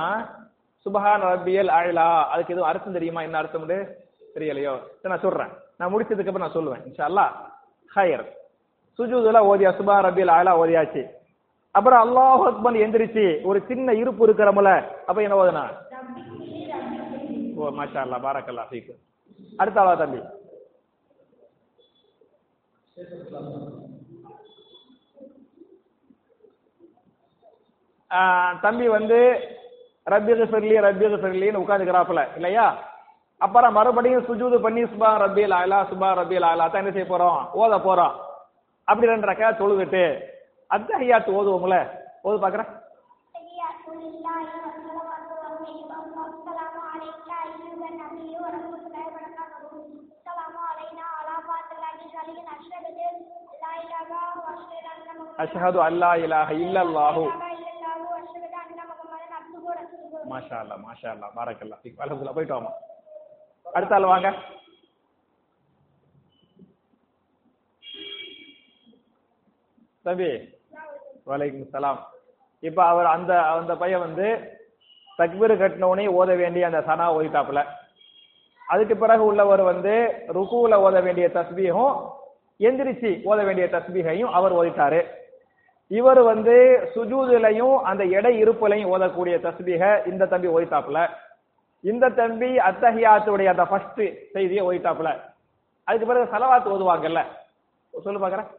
சுபஹான் 0.86 1.26
ரப்பியல் 1.32 1.72
அழலா 1.80 2.08
அதுக்கு 2.34 2.54
எதுவும் 2.54 2.72
அர்த்தம் 2.72 2.98
தெரியுமா? 3.00 3.22
என்ன 3.22 3.38
அர்த்தம் 3.38 3.70
தெரியலையோ. 3.70 4.76
நான் 5.02 5.20
சொல்றேன். 5.20 5.52
நான் 5.78 5.92
முடிச்சதுக்கு 5.94 6.32
அப்புறம் 6.32 6.46
நான் 6.46 6.58
சொல்லுவேன். 6.58 6.84
இன்ஷா 6.88 7.04
அல்லா 7.10 7.26
ஹயர். 7.96 8.26
சுஜூதுல 8.98 9.38
ஓதியா? 9.52 9.72
சுபஹான் 9.80 10.08
ரப்பியல் 10.08 10.36
அழலா 10.38 10.56
ஓதியாச்சு. 10.64 11.04
அப்புறம் 11.76 12.02
அல்லாஹ் 12.06 12.44
அக்பர் 12.50 12.82
எந்திரிச்சு 12.84 13.26
ஒரு 13.50 13.60
சின்ன 13.70 13.94
இருப்பு 14.02 14.24
இருக்கிறமுல 14.28 14.72
அப்ப 15.08 15.18
என்ன 15.26 15.40
ஓதுனா? 15.42 15.64
ஓ 17.60 17.72
மாஷா 17.80 18.00
அல்லா 18.06 18.18
பாரக்கல்லா 18.26 18.64
ஃபீக்கு. 18.70 18.94
அடுத்த 19.62 19.82
ஆளா 19.82 19.94
தம்பி? 20.02 20.22
தம்பி 28.64 28.88
வந்து 28.96 29.20
ரப்பிகு 30.08 30.46
ஃபிர்லி 30.52 30.76
ரப்பிகு 30.86 31.18
ஃபிர்லின்னு 31.22 31.62
உட்காந்துக்கிறாப்புல 31.64 32.22
இல்லையா? 32.38 32.66
அப்புறம் 33.42 33.76
மறுபடியும் 33.78 34.26
சுஜூது 34.28 34.58
பண்ணி 34.66 34.82
சுபா 34.92 35.10
ரபி 35.24 35.44
லாயலா 35.54 35.80
சுபா 35.92 36.10
ரபி 36.20 36.36
ஆலா 36.50 36.66
தான் 36.68 36.82
என்ன 36.84 36.92
செய்ய 36.96 37.08
போறோம்? 37.10 37.40
ஓத 37.62 37.78
போறோம். 37.88 38.14
அப்படி 38.88 39.12
ரெண்டு 39.12 39.30
ரக்கா 39.30 39.50
தொழுதுட்டு 39.62 40.04
அத்தஹியாத்து 40.74 41.32
ஓதுவோம்ல 41.40 41.78
ஓது 42.22 42.38
பார்க்குறேன். 42.40 42.72
அஷஹது 55.44 55.80
அல்லா 55.86 56.10
இலாஹ 56.24 56.50
இல்லல்லாஹு. 56.60 57.24
மாஷா 60.32 60.58
அல்லா 60.60 60.76
மாஷா 60.86 61.10
அல்லா 61.12 61.28
பாரக்கல்லா 61.38 61.78
அலமதுல்லா 62.04 62.36
போயிட்டு 62.38 62.56
அடுத்த 63.66 63.96
ஆள் 63.96 64.12
வாங்க. 64.12 64.30
தம்பி 70.06 70.30
வலைக்கும் 71.28 71.70
சலாம். 71.72 72.00
இப்ப 72.60 72.80
அவர் 72.86 73.06
அந்த 73.06 73.32
அந்த 73.42 73.74
பையன் 73.76 74.04
வந்து 74.08 74.28
தக்பீர் 75.20 75.54
கட்டினவுடனே 75.62 76.06
ஓத 76.20 76.38
வேண்டிய 76.38 76.66
அந்த 76.66 76.80
சனா 76.88 77.06
ஓதிட்டாப்புல. 77.18 77.62
அதுக்கு 78.68 78.96
பிறகு 78.98 79.24
உள்ளவர் 79.26 79.62
வந்து 79.62 79.94
ருக்குல 80.38 80.78
ஓத 80.86 81.04
வேண்டிய 81.04 81.28
தஸ்பீகம் 81.34 81.96
எந்திரிச்சு 82.60 83.12
ஓத 83.32 83.40
வேண்டிய 83.46 83.68
தஸ்பீகையும் 83.72 84.32
அவர் 84.38 84.54
ஓதிட்டாரு. 84.54 85.02
இவர் 85.88 86.22
வந்து 86.22 86.56
சுஜூதுலையும் 86.96 87.78
அந்த 87.90 88.04
எடை 88.18 88.32
இருப்புலையும் 88.44 88.92
ஓதக்கூடிய 88.96 89.36
தஸ்பீக 89.46 90.08
இந்த 90.08 90.26
தம்பி 90.26 90.48
ஓதித்தாப்புல 90.48 91.00
இந்த 91.84 92.10
தம்பி 92.10 92.50
அத்தஹியாத்துடைய 92.70 93.46
அந்த 93.46 93.66
ஃபர்ஸ்ட் 93.66 94.02
செய்தியை 94.34 94.64
ஓதித்தாப்புல 94.68 95.12
அதுக்கு 95.84 96.08
பிறகு 96.08 96.32
சலவாத்து 96.34 96.74
ஓதுவாங்கல்ல. 96.76 97.22
சொல்லு 98.04 98.20
பாக்குறேன். 98.24 98.50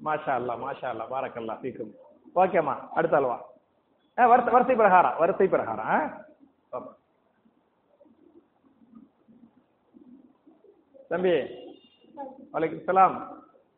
மாஷா 0.00 0.32
அல்லா 0.38 0.54
மாஷா 0.62 0.86
அல்லா 0.92 1.04
பாரக்கல்லா 1.10 1.54
ஃபீக்கும். 1.60 1.92
ஓகேம்மா 2.36 2.74
அடுத்த 2.94 3.14
அல்வா 3.16 3.38
ஆ, 4.18 4.26
வரிசை 4.26 4.50
வரிசை 4.54 4.74
பிரகாரம் 4.76 5.16
வரிசை 5.20 5.46
பிரகாரம் 5.48 5.88
ஆ? 5.88 5.98
தம்பி 11.10 11.32
வலைக்கம் 12.54 12.84
சலாம். 12.86 13.14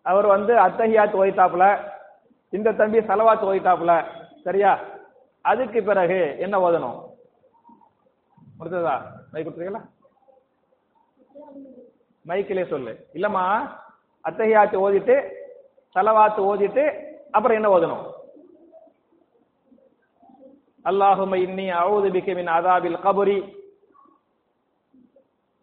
அவர் 0.06 0.26
வந்து 0.26 0.52
அத்தஹியாத் 0.58 1.18
ஓய்த்தாப்புல 1.20 1.64
இந்த 2.52 2.72
தம்பி 2.72 2.98
சலவாத் 3.08 3.46
ஓய்த்தாப்புல 3.50 3.92
சரியா? 4.44 4.72
அதுக்கு 5.44 5.80
பிறகு 5.82 6.18
என்ன 6.38 6.56
ஓதணும்? 6.58 6.98
முடிஞ்சதா? 8.58 8.94
மைக் 9.32 9.44
கொடுத்துருக்கீங்களா? 9.46 9.82
மைக்கிலே 12.28 12.64
சொல்லு. 12.68 12.92
இல்லம்மா 13.14 13.44
அத்தகையாத்து 14.24 14.76
ஓதிட்டு 14.84 15.14
தலவாத்து 15.94 16.40
ஓதிட்டு 16.50 16.84
அப்புறம் 17.30 17.56
என்ன 17.56 17.68
ஓதணும்? 17.76 18.04
அல்லாஹும 20.84 21.36
இன்னி 21.46 21.66
அவுது 21.80 22.08
பிகமின் 22.14 22.52
அதாபில் 22.58 23.02
கபுரி. 23.06 23.38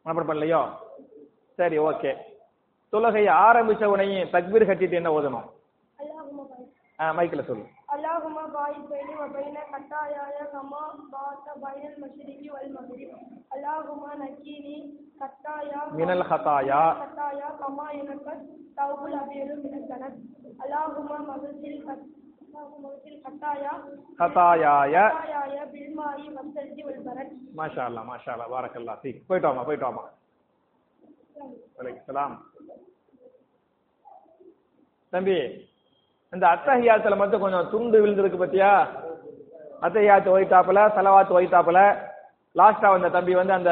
அப்புறம் 0.02 0.30
பண்ணலையோ? 0.30 0.62
சரி 1.54 1.78
ஓகே. 1.78 2.12
தொழுகையை 2.92 3.34
ஆரம்பிச்ச 3.48 3.86
உடனே 3.86 4.24
தக்பீர் 4.24 4.70
கட்டிட்டு 4.70 5.00
என்ன 5.02 5.10
ஓதணும்? 5.20 5.48
மைக்கில 6.98 7.44
சொல்லு. 7.44 7.66
اللهم 7.95 8.37
باعث 8.49 8.79
بيني 8.91 9.15
وبين 9.17 9.57
خطاياي 9.73 10.39
كما 10.53 10.83
بعثت 11.13 11.47
بين 11.65 11.85
المشرق 11.93 12.55
والمغرب 12.55 13.11
اللهم 13.55 14.03
نجني 14.23 14.77
خطايا 15.21 15.81
மினல் 15.99 16.25
ஹதாயா 16.31 16.83
خطايا 17.03 17.49
كما 17.61 17.87
ينقى 17.93 18.33
الثوب 18.35 19.01
الأبيض 19.07 19.51
من 19.65 19.75
الدنس 19.75 20.15
اللهم 20.65 21.09
مغسل 21.29 21.75
خط- 21.87 22.09
اللهم 22.45 22.83
مغسل 22.83 23.15
خطايا 23.27 23.73
ஹதாயாய 24.23 24.95
خطاياي 25.13 25.59
بالماء 25.73 26.19
والثلج 26.37 26.79
والبرد 26.87 27.31
மாஷா 27.61 27.83
அல்லா 27.89 28.03
மாஷா 28.11 28.31
அல்லா 28.35 28.47
பாரக்கல்லா 28.55 28.95
ஃபீக் 29.03 29.21
போயிட்டு 29.29 29.49
வாமா 29.51 29.65
போயிட்டு 29.69 29.87
வாமா 29.89 30.05
வலைக்கும் 31.79 32.07
சலாம் 32.09 32.35
தம்பி 35.13 35.39
இந்த 36.34 36.46
அத்தஹியாத்துல 36.54 37.16
மட்டும் 37.18 37.42
கொஞ்சம் 37.42 37.70
துண்டு 37.72 37.98
விழுந்திருக்கு 38.02 38.42
பத்தியா? 38.42 38.72
அத்தஹியாத்து 39.86 40.34
ஓய்த்தாப்புல 40.36 40.82
சலவாத்து 40.98 41.38
ஓய்த்தாப்புல 41.40 41.82
லாஸ்டா 42.60 42.88
வந்த 42.92 43.10
தம்பி 43.10 43.34
வந்து 43.40 43.54
அந்த 43.54 43.72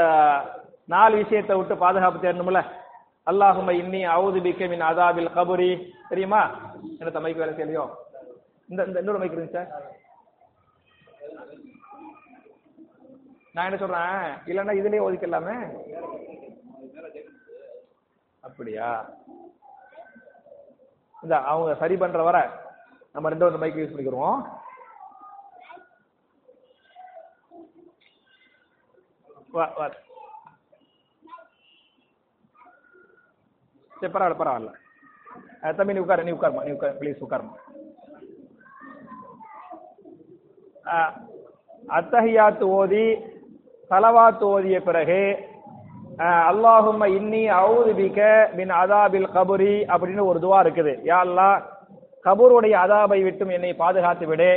நாலு 0.94 1.16
விஷயத்தை 1.22 1.54
விட்டு 1.58 1.76
பாதுகாப்பு 1.78 2.20
தேடணும்ல. 2.24 2.62
அல்லாஹும 3.28 3.74
இன்னி 3.82 4.02
அவுது 4.16 4.40
பிக்க 4.46 4.70
மின் 4.70 4.88
அதாபில் 4.90 5.34
கபுரி. 5.38 5.72
தெரியுமா? 6.10 6.42
என்ன 7.00 7.20
மைக்கு 7.24 7.44
வேலை 7.44 7.54
செய்யலையோ? 7.56 7.86
இந்த 8.70 8.84
இந்த 8.90 9.00
இன்னொரு 9.00 9.20
மைக் 9.20 9.36
இருந்துச்சா 9.36 9.64
சார். 9.72 9.86
நான் 13.54 13.68
என்ன 13.68 13.78
சொல்றேன்? 13.84 14.26
இல்லைன்னா 14.50 14.74
இதுலயே 14.80 15.06
ஒதுக்கலாமே 15.08 15.58
அப்படியா? 18.44 18.90
இந்த 21.24 21.36
அவங்க 21.51 21.71
சரி 21.81 21.95
பண்ற 22.01 22.21
வர 22.27 22.38
நம்ம 23.15 23.29
ரெண்டு 23.31 23.47
ஒரு 23.47 23.62
மைக் 23.62 23.79
யூஸ் 23.79 23.93
பண்ணிக்கிறோம் 23.93 24.39
வா 29.55 29.65
வா. 29.77 29.86
சரி 33.93 34.12
பரவாயில்ல 34.13 34.39
பரவாயில்ல. 34.41 34.71
தம்பி 35.77 35.93
நீ 35.95 36.01
உட்காரு 36.03 36.25
நீ 36.27 36.33
உட்காருமா 36.36 36.65
நீ 36.65 36.71
உட்கார் 36.77 37.00
ப்ளீஸ் 37.01 37.24
உட்காருமா. 37.25 37.55
அத்தகையாத்து 41.97 42.65
ஓதி 42.79 43.05
தலவாத்து 43.91 44.45
ஓதிய 44.55 44.77
பிறகு 44.88 45.21
அல்லாஹும் 46.50 47.01
இன்னி 47.17 47.41
அவுது 47.62 47.91
பிக 47.97 48.19
மின் 48.57 48.71
அதாபில் 48.81 49.27
கபுரி 49.36 49.74
அப்படின்னு 49.93 50.24
ஒரு 50.29 50.39
துவா 50.43 50.59
இருக்குது. 50.65 50.93
யா 51.09 51.17
அல்லா 51.25 51.50
கபூருடைய 52.25 52.75
அதாபை 52.83 53.19
விட்டும் 53.25 53.51
என்னை 53.57 53.71
பாதுகாத்து 53.81 54.25
விடு. 54.31 54.51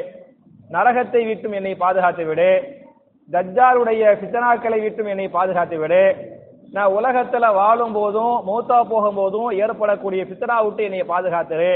நரகத்தை 0.74 1.22
விட்டும் 1.30 1.56
என்னை 1.58 1.74
பாதுகாத்து 1.84 2.24
விடு. 2.30 2.50
தஜ்ஜாலுடைய 3.28 4.02
சித்தனாக்களை 4.20 4.78
விட்டும் 4.86 5.10
என்னை 5.14 5.26
பாதுகாத்து 5.36 5.76
விடு. 5.82 6.02
நான் 6.74 6.94
உலகத்துல 6.98 7.46
வாழும் 7.60 7.94
போதும் 7.98 8.34
மூத்தா 8.48 8.78
போகும் 8.90 9.18
போதும் 9.20 9.50
ஏற்படக்கூடிய 9.62 10.22
ஃபித்னா 10.26 10.58
விட்டு 10.66 10.82
என்னை 10.88 11.04
பாதுகாத்துரு 11.14 11.74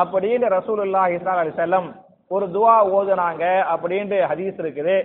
அப்படின்னு 0.00 0.46
ரசூலுல்லாஹி 0.58 1.16
இஸ்லாம் 1.18 1.40
அலி 1.42 1.54
செல்லம் 1.62 1.88
ஒரு 2.36 2.46
துவா 2.54 2.76
ஓதுனாங்க 2.96 3.44
அப்படின்ட்டு 3.72 4.16
ஹதீஸ் 4.30 4.58
இருக்குது. 4.62 4.96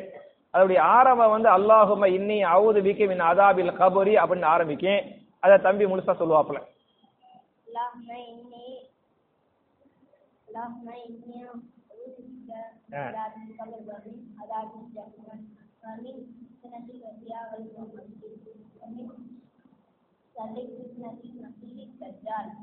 அதோடைய 0.53 0.79
ஆரம்பம் 0.95 1.33
வந்து 1.36 1.50
அல்லாஹும 1.50 2.07
இன்னி 2.17 2.38
அவுது 2.55 2.79
பிக்கு 2.88 3.05
மின் 3.12 3.25
அதாபில் 3.29 3.77
கபுரி 3.79 4.13
அப்படின்னு 4.22 4.48
ஆரம்பிக்கும். 4.55 5.01
அதை 5.43 5.55
தம்பி 5.60 5.86
முழுசா 5.86 6.13
சொல்லுவாப்புல. 6.22 6.60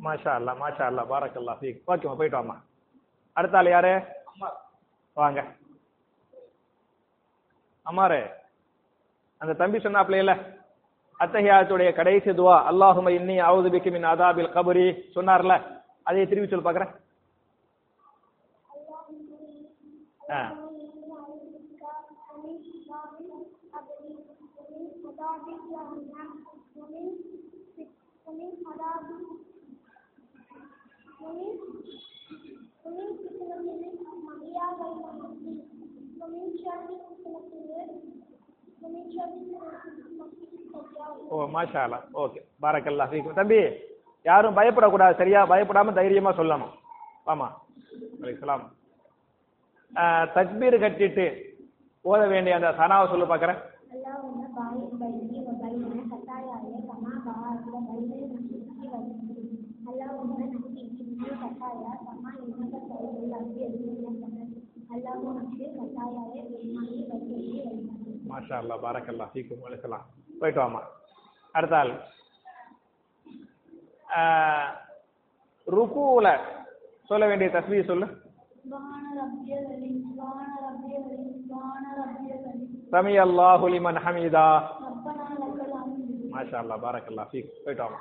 மாஷா 0.07 0.33
அல்லா 0.39 0.53
மாஷா 0.63 0.85
அல்லா 0.91 1.03
பாரக் 1.13 1.39
அல்லா 1.41 1.55
ஓகேம்மா 1.91 2.17
போயிட்டு 2.21 2.39
வாமா 2.39 2.57
அடுத்தாள் 3.37 3.75
யாரு? 3.75 3.93
வாங்க. 5.17 5.41
அம்மாரே 7.87 8.23
அந்த 9.41 9.53
தம்பி 9.61 9.79
சொன்னாப்ல 9.81 10.21
இல்ல 10.21 10.33
அத்தஹியாத்துடைய 11.21 11.91
கடைசி 11.95 12.31
துவா 12.33 12.57
அல்லாஹும 12.71 13.13
இன்னி 13.17 13.37
அவுது 13.47 13.71
பிக்கு 13.75 13.91
மின் 13.91 14.11
அதாபில் 14.11 14.55
கபரி 14.55 14.85
சொன்னார்ல 15.17 15.55
அதையே 16.07 16.25
திருப்பி 16.27 16.51
சொல்லு 16.51 16.67
பார்க்கறேன் 16.67 16.93
ஆ. 20.33 20.41
ஓ 41.33 41.47
மாஷாலா 41.55 41.99
ஓகே. 42.23 42.41
பாரக்கல்லா 42.63 43.05
ஃபீக் 43.11 43.39
தம்பி 43.39 43.59
யாரும் 44.25 44.57
பயப்படக்கூடாது. 44.59 45.15
சரியா? 45.21 45.41
பயப்படாம 45.53 45.95
தைரியமா 45.99 46.31
சொல்லணும். 46.41 46.73
ஆமா 47.33 47.47
அலைஹிஸ்ஸலாம் 48.21 48.65
தக்பீர் 50.37 50.83
கட்டிட்டு 50.85 51.27
ஓத 52.05 52.21
வேண்டிய 52.33 52.57
அந்த 52.59 52.69
சனாவை 52.81 53.07
சொல்லு 53.13 53.27
பார்க்குறேன். 53.31 53.61
மாஷா 68.31 68.57
அல்லா 68.63 68.77
பாரக்கல்லா 68.85 69.27
போயிட்டு 70.41 70.61
வாமா 70.63 70.81
அடுத்த 71.55 71.75
ஆள். 71.81 71.93
ருக்குல 75.67 76.29
சொல்ல 77.11 77.25
வேண்டிய 77.31 77.49
தஸ்மியை 77.57 77.85
சொல்லு. 77.91 78.07
சமி 82.93 83.15
அல்லாஹு 83.27 83.67
லிமன் 83.75 84.01
ஹமீதா. 84.07 84.47
மாஷா 86.35 86.57
அல்லாஹ் 86.63 86.83
பாரக்கல்லா 86.87 87.25
ஃபீக் 87.31 87.53
போயிட்டு 87.65 87.85
வாமா 87.85 88.01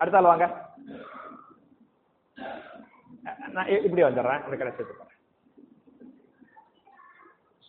அடுத்த 0.00 0.18
ஆள் 0.20 0.30
வாங்க. 0.32 0.46
நான் 3.56 3.70
இப்படி 3.86 4.02
வந்துடுறேன். 4.02 4.42
அந்த 4.46 4.56
கடைசி 4.60 4.82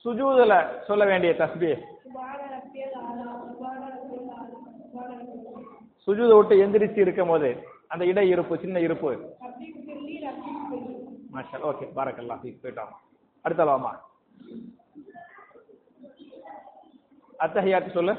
சுஜூதுல 0.05 0.53
சொல்ல 0.87 1.03
வேண்டிய 1.09 1.31
தஸ்பி. 1.39 1.69
சுஜூத 6.05 6.31
விட்டு 6.37 6.55
எந்திரிச்சு 6.63 6.99
இருக்கும் 7.05 7.31
போது 7.31 7.49
அந்த 7.93 8.03
இட 8.11 8.19
இருப்பு 8.31 8.53
சின்ன 8.63 8.79
இருப்பு. 8.87 9.11
மாஷால் 11.35 11.67
ஓகே 11.69 11.85
பாரக்கல்லா 11.97 12.35
போயிட்டோம். 12.41 12.93
அடுத்த 13.45 13.63
வாமா 13.69 13.91
அத்தகையாத்து 17.43 17.91
சொல்லு. 17.97 18.13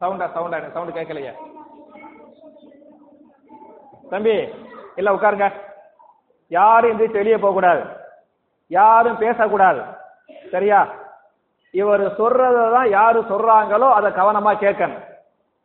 சவுண்டா 0.00 0.26
சவுண்டா 0.34 0.58
சவுண்டு 0.72 0.96
கேட்கலையா. 0.96 1.34
தம்பி 4.10 4.34
இல்ல 5.00 5.14
உட்காருங்க. 5.16 5.46
யாரும் 6.48 6.98
எந்திரிச்சு 6.98 7.10
வெளியே 7.10 7.36
போக 7.36 7.52
கூடாது 7.52 7.82
யாரும் 8.66 9.18
பேசக்கூடாது. 9.18 9.82
சரியா? 10.50 10.88
இவர் 11.70 12.16
சொல்றதான் 12.16 12.90
யாரு 12.90 13.20
சொல்றாங்களோ 13.20 13.92
அதை 13.92 14.12
கவனமா 14.12 14.62
கேட்கணும். 14.62 15.04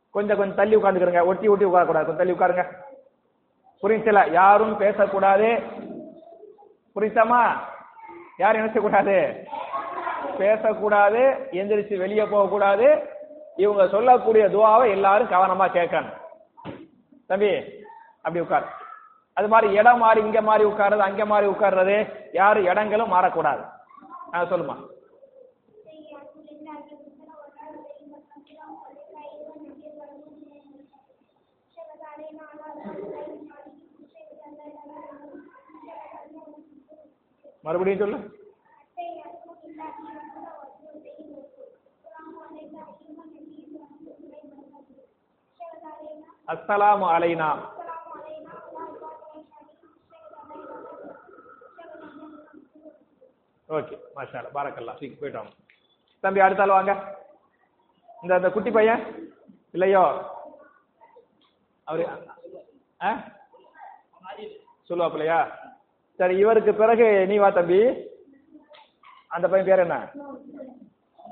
கொஞ்சம் 0.10 0.38
கொஞ்சம் 0.38 0.56
தள்ளி 0.56 0.76
உட்காந்துக்கிறங்க 0.76 1.26
ஒட்டி 1.26 1.48
ஒட்டி 1.48 1.66
உட்காரக்கூடாது. 1.66 2.06
கொஞ்சம் 2.06 2.16
தள்ளி 2.16 2.34
உட்காருங்க. 2.34 2.66
புரிஞ்சல 3.84 4.32
யாரும் 4.32 4.78
பேசக்கூடாது. 4.78 5.60
புரிஞ்சமா 6.96 7.50
யாரும் 8.38 8.68
நினைச்சக்கூடாது? 8.68 9.46
பேசக்கூடாது. 10.38 11.20
எந்திரிச்சு 11.52 11.98
வெளியே 11.98 12.24
போகக்கூடாது. 12.24 13.10
இவங்க 13.56 13.88
சொல்லக்கூடிய 13.88 14.46
துவாவை 14.46 14.90
எல்லாரும் 14.90 15.30
கவனமா 15.30 15.64
கேட்கணும். 15.64 16.18
தம்பி 17.28 17.64
அப்படி 18.18 18.40
உட்கார். 18.40 18.81
அது 19.38 19.48
மாதிரி 19.48 19.68
இடம் 19.80 19.98
மாறி 19.98 20.20
இங்க 20.22 20.42
மாறி 20.42 20.64
உட்கார்றது 20.66 21.04
அங்க 21.08 21.26
மாறி 21.26 21.48
உட்கார்றது 21.48 21.96
யாரும் 22.34 22.70
இடங்களும் 22.72 23.14
மாறக்கூடாது. 23.14 23.64
ஆ 24.36 24.44
சொல்லுமா. 24.52 24.76
மறுபடியும் 37.66 38.04
சொல்லு. 38.04 38.20
அஸ்ஸலாமு 46.54 47.06
அலைனா. 47.16 47.50
ஓகே 53.72 53.96
மாஷால 54.16 54.48
பாரக்கல்லா 54.56 54.94
சீக்கிரம் 55.00 55.20
போயிட்டு 55.22 55.40
வாங்க 55.40 55.54
தம்பி 56.24 56.40
அடுத்த 56.42 56.64
ஆள் 56.64 56.76
வாங்க. 56.76 56.94
இந்த 58.24 58.34
இந்த 58.36 58.50
குட்டி 58.50 58.72
பையன்? 58.72 59.02
இல்லையோ? 59.74 60.04
அவரு 61.88 62.04
ஆ? 63.00 63.12
சொல்லுவாப்பில்லையா? 64.90 65.40
சரி 66.20 66.36
இவருக்கு 66.38 66.74
பிறகு 66.74 67.06
நீ 67.28 67.38
வா 67.38 67.50
தம்பி. 67.50 67.80
அந்த 69.32 69.48
பையன் 69.48 69.68
பேர் 69.68 69.80
என்ன? 69.80 69.98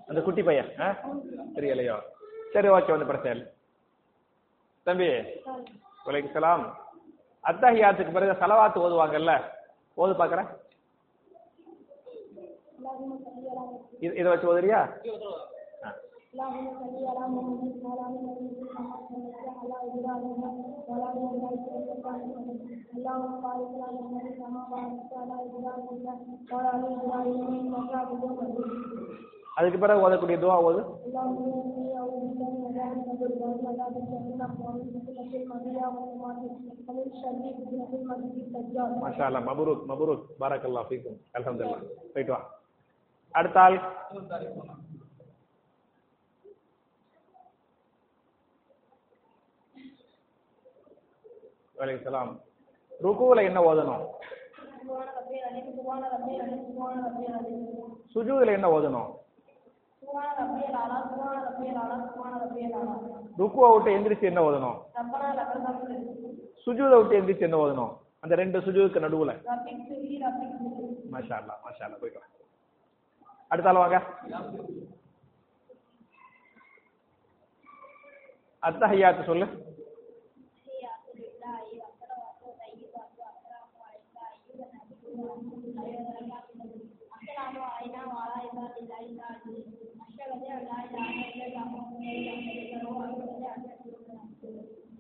அந்த 0.08 0.19
குட்டி 0.21 0.43
பையன் 0.43 0.69
ஆ? 0.80 0.88
தெரியலையோ? 1.56 1.97
சரி 2.54 2.67
ஓகே 2.69 2.91
வந்து 2.91 3.06
பிரச்சனை 3.06 3.34
இல்லை 3.34 3.47
தம்பி 4.86 5.10
வலைக்கு 6.06 6.32
சலாம். 6.32 6.63
அத்தாஹியாத்துக்கு 7.43 8.13
பிறகு 8.13 8.39
சலவாத்து 8.41 8.84
ஓதுவாங்கல்ல? 8.86 9.34
ஓது 9.97 10.13
பார்க்குறேன் 10.13 10.49
இதை 14.12 14.29
வச்சு 14.31 14.49
ஓதுறியா 14.51 14.81
அதுக்கு 29.57 29.79
பிறகு 29.79 30.03
ஓதக்கூடிய 30.05 30.38
துவா 30.41 30.57
ஓது. 30.67 30.81
மஷா 39.03 39.25
அல்லா 39.27 39.41
மபரூக் 39.49 39.83
மபரூக் 39.89 40.23
பாரக் 40.39 40.67
அல்லா 40.69 40.81
ஃபீக்கும். 40.89 41.17
அலமதுல்லா 41.33 41.77
போயிட்டு 42.13 42.33
வா. 42.33 42.39
அடுத்த 43.35 43.59
ஆள். 43.61 43.77
வலைசலாம் 51.79 52.31
ருக்குவில் 53.03 53.47
என்ன 53.49 53.59
ஓதணும்? 53.69 54.03
சுஜூவில் 58.13 58.55
என்ன 58.57 58.67
ஓதணும்? 58.77 59.09
ருக்குவை 63.39 63.69
விட்டு 63.73 63.89
எந்திரிச்சு 63.97 64.25
என்ன 64.31 64.41
ஓதணும்? 64.47 64.77
சுஜூதை 66.65 66.95
விட்டு 66.97 67.17
எந்திரிச்சு 67.19 67.47
என்ன 67.49 67.59
ஓதணும்? 67.65 67.91
அந்த 68.23 68.33
ரெண்டு 68.35 68.57
சுஜூவுக்கு 68.59 69.03
நடுவில். 69.05 69.33
மஷா 71.13 71.35
அல்லா 71.41 71.55
மஷா 71.67 71.83
அல்லா 71.87 71.97
போயிட்டு 72.01 72.21
வா 73.51 73.55
அடுத்த 73.55 73.69
ஆள் 73.69 73.75
வாங்க. 73.75 73.97
அத்தஹியாத்து 78.63 79.23
சொல்லு. 79.25 79.45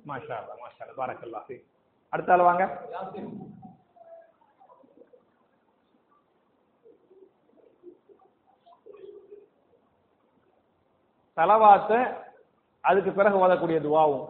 மாஷா 0.09 0.37
மாஷா 0.61 0.85
பாரக்கல்லா 0.99 1.41
அடுத்த 2.13 2.33
ஆள் 2.33 2.47
வாங்க. 2.49 2.63
தலவாத்த 11.39 11.91
அதுக்கு 12.83 13.11
பிறகு 13.11 13.37
ஓதக்கூடிய 13.37 13.77
துவாவும். 13.81 14.27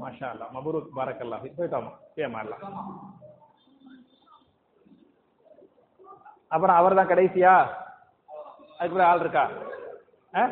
மாஷா 0.00 0.28
அல்லா 0.32 0.46
மபரூக் 0.54 0.96
பாரக்கல்லா 0.96 1.40
ஃபீக் 1.42 1.58
போயிட்டோமா 1.58 1.92
ஏமா 2.18 2.40
அல்லா 2.44 2.58
அப்புறம் 6.52 6.76
அவர் 6.76 6.94
தான் 6.94 7.08
கடைசியா? 7.08 7.54
அதுக்குள்ள 8.80 9.02
ஆள் 9.02 9.20
இருக்கா? 9.20 9.44
ஆ? 10.34 10.42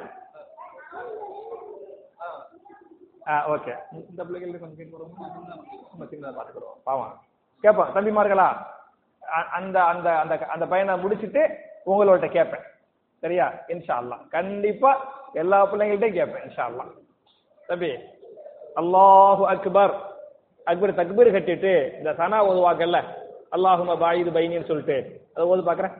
ஆ 3.28 3.50
ஓகே. 3.50 3.72
இந்த 4.10 4.24
பிள்ளைகளுக்கு 4.24 4.58
கொஞ்சம் 4.58 4.76
கேட்க 4.76 4.98
நம்ம 5.90 6.04
சின்னதாக 6.04 6.34
பார்த்துக்கிறோம். 6.36 6.76
பாவம். 6.84 7.12
கேட்போம். 7.64 7.94
தம்பிமார்களா? 7.94 8.48
அ- 9.22 9.48
அந்த 9.50 9.84
அந்த 9.84 10.18
அந்த 10.18 10.34
அந்த 10.46 10.66
பையனை 10.66 11.04
முடிச்சுட்டு 11.04 11.42
உங்களோட 11.86 12.28
கேட்பேன் 12.30 12.64
சரியா? 13.22 13.46
இன்ஷா 13.68 13.94
அல்லா 14.02 14.16
கண்டிப்பா 14.28 14.90
எல்லா 15.32 15.66
பிள்ளைங்கள்ட்டையும் 15.66 16.12
கேட்பேன் 16.12 16.44
இன்ஷா 16.44 16.64
அல்லா 16.64 16.84
தம்பி 17.68 17.90
அல்லாஹு 18.76 19.44
அக்பர். 19.46 19.94
அக்பர் 20.66 20.94
தக்பீர் 20.94 21.34
கட்டிட்டு 21.34 21.72
இந்த 21.98 22.10
சனா 22.12 22.38
ஓதுவாக்கல்ல 22.48 22.98
அல்லாஹும 23.54 23.94
பாயிது 24.02 24.30
பைனின்னு 24.36 24.68
சொல்லிட்டு. 24.70 24.96
அதை 25.34 25.48
ஓது 25.52 25.68
பார்க்குறேன். 25.68 25.96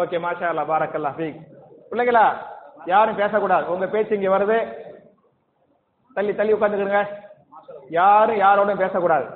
ஓகே 0.00 0.18
மாஷா 0.24 0.46
அல்லா 0.50 0.64
பாரக்கல்லா 0.70 1.10
ஃபீக். 1.16 1.38
பிள்ளைங்களா 1.90 2.24
யாரும் 2.86 3.16
பேசக்கூடாது. 3.16 3.72
உங்க 3.72 3.86
பேச்சு 3.86 4.18
இங்க 4.18 4.38
வருது. 4.38 4.58
தள்ளி 6.14 6.34
தள்ளி 6.34 6.52
உட்காந்துக்கிடுங்க 6.54 7.02
யாரும் 7.88 8.40
யாரோடும் 8.44 8.82
பேசக்கூடாது. 8.84 9.26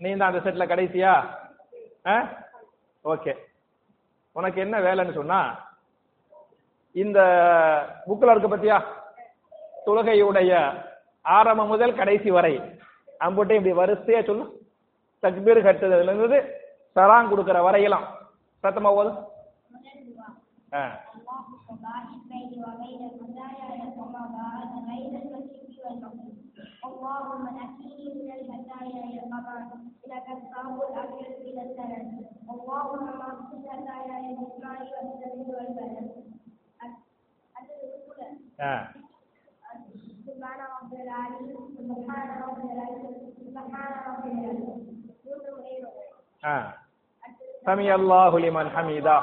நீ 0.00 0.16
தான் 0.16 0.32
அந்த 0.32 0.40
செட்ல 0.40 0.64
கடைசியா? 0.66 1.12
ஆ? 2.06 2.14
ஓகே. 3.04 3.32
உனக்கு 4.36 4.60
என்ன 4.60 4.78
வேலைன்னு 4.78 5.14
சொன்னா 5.14 5.38
இந்த 6.96 7.18
புக்கில் 8.06 8.30
இருக்க 8.30 8.48
பத்தியா? 8.48 8.76
தொழுகையுடைய 9.86 10.52
ஆரம்பம் 11.24 11.66
முதல் 11.66 11.94
கடைசி 11.94 12.30
வரை. 12.30 12.54
அம்புட்டையும் 13.20 13.60
இப்படி 13.60 13.78
வரிசையா 13.80 14.24
சொல்லு. 14.24 14.44
தக்பீர் 15.22 15.66
கட்டுறதுல 15.66 16.14
இருந்து 16.14 16.38
சலாங் 16.96 17.28
கொடுக்கிற 17.28 17.62
வரையலாம் 17.62 18.06
சத்தமா 18.64 18.90
போதும் 18.94 19.18
ஆ. 20.74 20.82
اللهم 26.84 27.44
أكيني 27.64 28.06
من 28.14 28.30
الهدايا 28.32 29.04
إلى 29.04 29.20
القبر 29.24 29.60
إلى 30.06 30.16
كتاب 30.26 30.74
الأكل 30.88 31.26
إلى 31.46 31.62
السند. 31.62 32.26
اللهم 32.50 33.06
أعطني 33.20 33.58
الهدايا 33.58 34.14
إلى 34.20 34.30
الإسماء 34.34 34.78
والسبيل 34.80 35.48
والبلد. 35.54 36.08
نعم 38.58 38.86
سبحان 40.26 40.60
رب 40.60 40.92
العالمين 40.94 41.56
سبحان 41.78 42.28
رب 42.42 42.58
العالمين 42.72 43.34
سبحان 43.46 43.92
رب 44.08 44.24
العالمين. 44.26 44.98
آه. 46.44 46.74
سمي 47.66 47.94
الله 47.94 48.38
لمن 48.38 48.66
حمده. 48.70 49.22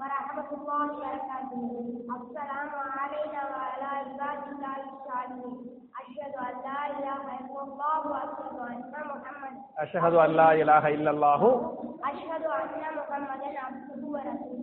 ورحمة 0.00 0.48
الله 0.52 0.86
وبركاته 0.92 1.62
السلام 2.16 2.70
علينا 2.98 3.40
وعلى 3.52 3.86
عباد 3.96 4.40
الله 4.52 4.76
الصالحين 4.88 5.54
أشهد 6.00 6.34
أن 6.40 6.54
لا 6.66 6.80
إله 6.90 7.24
إلا 7.40 7.60
الله 7.62 7.98
وأشهد 8.10 8.56
أن 8.68 8.78
محمد 9.12 9.54
أشهد 9.78 10.14
أن 10.14 10.30
لا 10.32 10.50
إله 10.52 10.84
إلا 10.88 11.10
الله 11.10 11.42
أشهد 12.04 12.44
أن 12.58 12.70
محمدا 12.98 13.50
عبده 13.60 14.02
ورسوله 14.06 14.62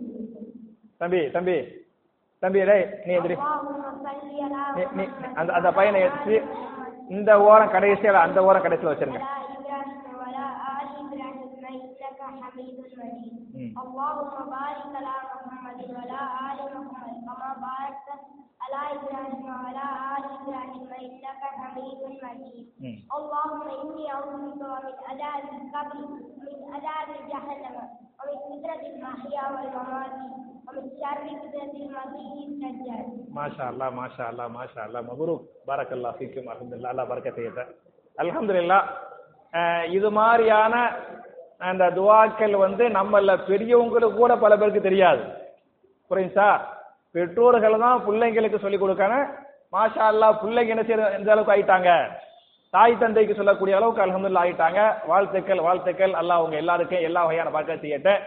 தம்பி 1.00 1.20
தம்பி 1.34 1.54
தம்பி 2.42 2.60
டேய் 2.68 2.84
நீ 3.06 3.12
எதிரி 3.20 3.34
اللهم 3.36 3.82
صل 4.04 4.20
على 4.44 4.60
நீ 4.76 4.82
நீ 4.98 5.04
محمد 5.06 5.38
அந்த 5.40 5.50
அந்த 5.58 5.68
பையனை 5.78 6.00
எடுத்து 6.06 6.34
இந்த 7.16 7.30
ஓரம் 7.48 7.72
கடைசியில் 7.74 8.24
அந்த 8.26 8.38
ஓரம் 8.48 8.64
கடைசியில் 8.66 8.92
வச்சிருங்க 8.92 9.22
حميد 12.26 12.76
مجيد 12.92 13.34
مم. 13.54 13.70
اللهم 13.78 14.50
بارك 14.50 14.96
على 14.96 15.14
محمد 15.26 15.80
وعلى 15.86 16.20
آل 16.42 16.58
محمد 16.78 17.14
كما 17.22 17.50
باركت 17.60 18.08
على 18.62 18.80
إبراهيم 18.92 19.44
وعلى 19.46 19.84
آل 20.14 20.24
إبراهيم 20.36 20.82
إنك 20.98 21.24
حميد 21.54 22.00
مجيد 22.18 22.66
مم. 22.80 22.96
اللهم 23.16 23.62
إني 23.74 24.12
أعوذ 24.12 24.34
بك 24.48 24.62
من 24.84 24.94
عذاب 25.02 25.44
القبر 25.52 25.98
ومن 25.98 26.74
عذاب 26.74 27.08
جهنم 27.28 27.76
ومن 28.18 28.36
فتنة 28.42 28.82
المحيا 28.86 29.44
والممات 29.50 30.14
ومن 30.66 30.84
شر 30.98 31.20
فتنة 31.36 31.74
المسيح 31.76 32.32
الدجال 32.42 33.06
மாஷா 33.36 33.64
அல்லா 33.68 33.86
மாஷா 33.98 34.24
அல்லா 34.30 34.46
மாஷா 34.54 34.80
அல்லா 34.86 35.00
மபரூக் 35.02 35.44
பாரக் 35.68 35.92
அல்லா 35.94 36.10
ஃபீக்கும் 36.16 36.48
அல்ஹம்துலில்லாஹ் 36.52 36.92
அல்லாஹ் 36.94 37.10
பரக்கத்தை 37.12 37.44
ஏத்த 37.44 37.62
அல்ஹம்துலில்லாஹ் 38.18 38.84
அஹ், 39.54 39.84
இது 39.96 40.08
மாதிரியான 40.10 40.74
அந்த 41.61 41.83
துவாக்கள் 41.97 42.55
வந்து 42.65 42.83
நம்மள 42.89 43.33
பெரியவங்களுக்கு 43.49 44.15
கூட 44.15 44.35
பல 44.35 44.57
பேருக்கு 44.57 44.81
தெரியாது. 44.81 45.21
புரியுதா 46.11 46.49
பெற்றோர்கள் 47.15 47.79
தான் 47.79 48.03
பிள்ளைங்களுக்கு 48.07 48.59
சொல்லிக் 48.59 48.83
கொடுக்கணும் 48.83 49.27
மாஷா 49.73 50.03
அல்லா 50.11 50.27
பிள்ளைங்க 50.41 50.73
என்ன 50.75 50.83
செய்ய 50.83 51.17
எந்த 51.17 51.31
அளவுக்கு 51.31 51.53
ஆயிட்டாங்க? 51.55 51.91
தாய் 52.73 52.97
தந்தைக்கு 52.97 53.35
சொல்லக்கூடிய 53.35 53.75
அளவுக்கு 53.75 54.03
அல்ஹம்துலில்லாஹ் 54.05 54.45
ஆயிட்டாங்க. 54.45 54.81
வாழ்த்துக்கள் 55.05 55.65
வாழ்த்துக்கள். 55.67 56.13
அல்லாஹ் 56.13 56.43
உங்க 56.43 56.55
எல்லாருக்கும் 56.55 57.05
எல்லா 57.09 57.23
வகையான 57.23 57.49
பக்கத்து 57.49 57.87
கேட்டேன் 57.87 58.21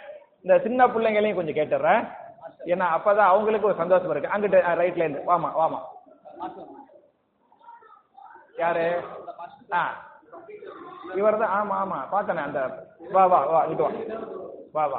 இந்த 0.45 0.59
சின்ன 0.59 0.87
பிள்ளைங்களையும் 0.87 1.39
கொஞ்சம் 1.39 1.59
கேட்டுறேன். 1.61 2.03
ஏன்னா 2.73 2.87
அப்பதான் 2.97 3.33
அவங்களுக்கு 3.33 3.67
ஒரு 3.67 3.77
சந்தோஷம் 3.77 4.11
இருக்கு. 4.11 4.33
அங்கிட்டு 4.35 4.61
ரைட்ல 4.81 5.05
இருந்து. 5.07 5.23
வாமா 5.27 5.51
வாமா 5.61 5.81
யாரு? 8.59 8.87
ஆ. 9.73 9.83
இவர் 11.17 11.39
தான் 11.39 11.55
ஆமா 11.59 11.77
ஆமா. 11.83 11.99
பார்த்தனே 12.13 12.43
அந்த 12.43 12.61
வா 13.13 13.23
வா 13.27 13.41
வா 13.49 13.61
இங்கிட்டு 13.65 13.85
வா. 13.85 13.91
வா 14.77 14.85
வா. 14.93 14.99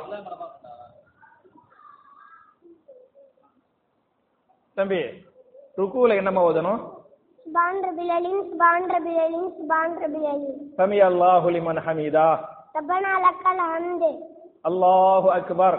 தம்பி 4.78 5.00
ருக்குல 5.78 6.16
என்னம்மா 6.16 6.42
ஓதணும்? 6.48 6.82
சுபான் 7.46 7.80
ரபில் 7.86 8.12
அலீம் 8.16 8.42
சுபான் 8.50 8.86
ரபில் 8.92 9.20
அலீம் 9.24 9.50
சுபான் 9.58 9.96
ரபில் 10.02 10.28
அலீம் 10.32 10.60
சமி 10.78 10.98
அல்லாஹு 11.08 11.50
லிமன் 11.56 11.82
ஹமீதா. 11.86 12.28
ரப்பனா 12.76 13.14
லக்கல் 13.26 13.62
ஹம்து 13.68 14.12
அல்லாஹு 14.66 15.28
அக்பர். 15.38 15.78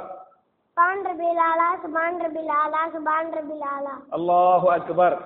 சுபான் 0.67 1.03
ரபில் 1.09 1.41
ஆலா 1.47 1.69
சுபான் 1.83 2.19
ரபில் 2.25 2.53
ஆலா 2.59 2.83
சுபான் 2.95 3.31
ரபில் 3.37 3.65
ஆலா 3.73 3.95
அல்லாஹு 4.17 4.69
அக்பர். 4.77 5.17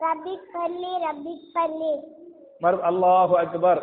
ரப்பிக் 0.00 0.46
ஃபர்லி 0.52 0.92
ரப்பிக் 1.04 1.46
ஃபர்லி 1.52 1.92
மறு 2.62 2.78
அல்லாஹு 2.90 3.34
அக்பர். 3.42 3.80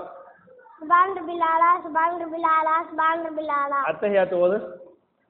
சுபான் 0.80 1.12
ரபில் 1.18 1.44
ஆலா 1.50 1.70
சுபான் 1.84 2.16
ரபில் 2.24 2.48
ஆலா 2.54 2.76
சுபான் 2.90 3.22
ரபில் 3.28 3.54
ஆலா 3.58 3.80
அத்தஹியாத்து 3.92 4.38
ஓது. 4.46 4.58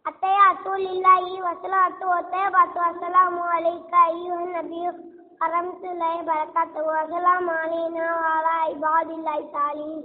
அத்தஹியாத்து 0.05 0.71
லில்லாஹி 0.85 1.33
வஸ்ஸலாத்து 1.47 2.05
வத்தஹியாத்து 2.13 2.79
வஸ்ஸலாமு 2.85 3.41
அலைக்க 3.57 3.93
அய்யுஹன் 4.07 4.53
நபியு 4.57 4.89
வரமத்துல்லாஹி 5.41 6.19
பரக்காத்து 6.29 6.81
வஸ்ஸலாமு 6.89 7.53
அலைனா 7.63 8.07
வஅலா 8.23 8.57
இபாதில்லாஹி 8.73 9.45
சாலிஹின் 9.55 10.03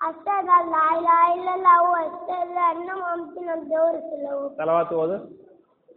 அஸ்ஸது 0.00 0.52
அல்லா 0.58 0.82
இலாஹ 0.98 1.26
இல்லல்லாஹு 1.36 1.90
அஸ்ஸது 2.02 2.60
அன்ன 2.68 2.88
முஹம்மதின் 3.00 3.52
அப்துஹு 3.54 3.86
ரசூலுஹு 3.96 4.98
ஓது. 5.04 5.16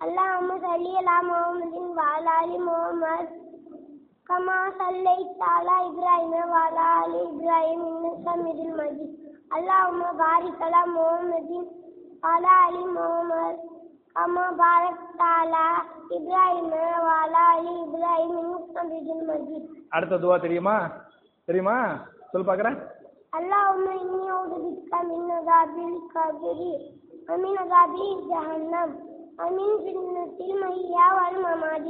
அல்லாஹும்ம 0.02 0.52
ஸல்லி 0.66 0.94
அலா 1.02 1.18
முஹம்மதின் 1.30 1.92
வஅலா 2.00 2.38
முஹம்மத். 2.68 3.34
كما 4.31 4.59
صليت 4.81 5.39
على 5.53 5.75
ابراهيم 5.89 6.33
وعلى 6.53 6.87
ال 7.07 7.15
ابراهيم 7.29 7.81
انك 7.89 8.29
حميد 8.29 8.61
مجيد 8.79 9.11
اللهم 9.57 10.03
بارك 10.25 10.57
على 10.67 10.81
محمد 10.95 11.51
وعلى 12.23 12.53
ال 12.69 12.77
محمد 12.97 13.57
كما 14.17 14.45
باركت 14.65 15.21
على 15.37 15.65
ابراهيم 16.19 16.73
وعلى 17.07 17.43
ال 17.59 17.67
ابراهيم 17.87 18.33
انك 18.43 18.67
حميد 18.79 19.09
مجيد 19.31 19.65
அடுத்த 19.97 20.15
துவா 20.23 20.37
தெரியுமா 20.47 20.77
தெரியுமா 21.49 21.77
சொல்லு 22.33 22.47
பார்க்கறேன் 22.51 22.79
اللهم 23.39 23.87
إني 24.01 24.21
أعوذ 24.33 24.53
بك 24.67 24.93
من 25.09 25.31
عذاب 25.39 25.75
القبر 25.91 26.59
ومن 27.29 27.53
عذاب 27.63 27.93
جهنم 28.31 28.91
ومن 29.41 29.69
فتنة 29.79 30.39
المحيا 30.43 31.07
والممات 31.17 31.87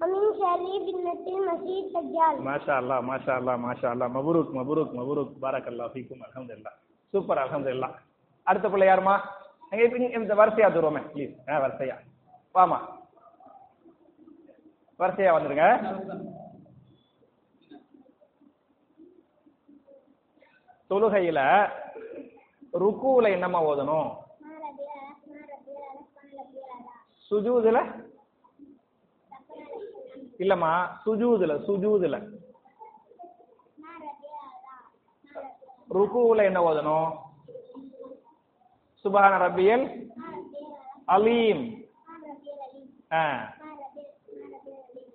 ومن 0.00 0.22
شر 0.38 0.62
فتنة 0.78 1.24
المسيح 1.30 1.84
الدجال 1.92 2.34
மாஷா 2.46 2.74
அல்லாஹ் 2.80 3.02
மாஷா 3.10 3.32
அல்லாஹ் 3.40 3.58
மாஷா 3.64 3.88
அல்லாஹ் 3.94 4.10
மபுருக் 4.16 4.50
மபுருக் 4.58 4.92
மபுருக் 4.98 5.32
பாரக்கல்லாஹ் 5.42 5.92
ஃபீக்கும் 5.92 6.24
அல்ஹம்துலில்லாஹ் 6.26 6.76
சூப்பர் 7.14 7.42
அல்ஹம்துலில்லாஹ் 7.44 7.94
அடுத்த 8.46 8.66
பிள்ளை 8.68 8.86
யாருமா 8.88 9.14
அங்க 9.72 9.80
இப்ப 9.86 9.96
இங்க 9.98 10.20
இந்த 10.20 10.34
வரிசையா 10.40 10.68
தருவோமே 10.74 11.02
ப்ளீஸ் 11.12 11.34
ஆ 11.48 11.60
வரிசையா 11.64 11.96
வாமா 12.54 12.78
வரிசையா 15.00 15.30
வந்துருங்க 15.36 15.64
தொழுகையில 20.90 21.40
ருக்குல 22.74 23.26
என்னம்மா 23.36 23.60
ஓதணும் 23.70 24.08
சுஜூதுல? 27.31 27.79
இல்லம்மா 30.39 30.71
சுஜூதுல 31.05 31.53
சுஜூதுல. 31.67 32.17
ருக்குல 35.89 36.43
என்ன 36.43 36.59
ஓதணும்? 36.61 37.09
சுபான 39.05 39.37
ரபியல் 39.37 39.85
அலீம். 41.07 41.63
ஆ. 43.11 43.21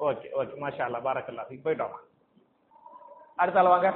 ஓகே 0.00 0.28
ஓகே 0.38 0.54
மாஷா 0.62 0.86
அல்லா 0.86 1.00
பாரக்கல்லா 1.04 1.44
போயிட்டோம் 1.64 1.94
அடுத்த 3.36 3.60
ஆள் 3.60 3.66
வாங்க. 3.66 3.88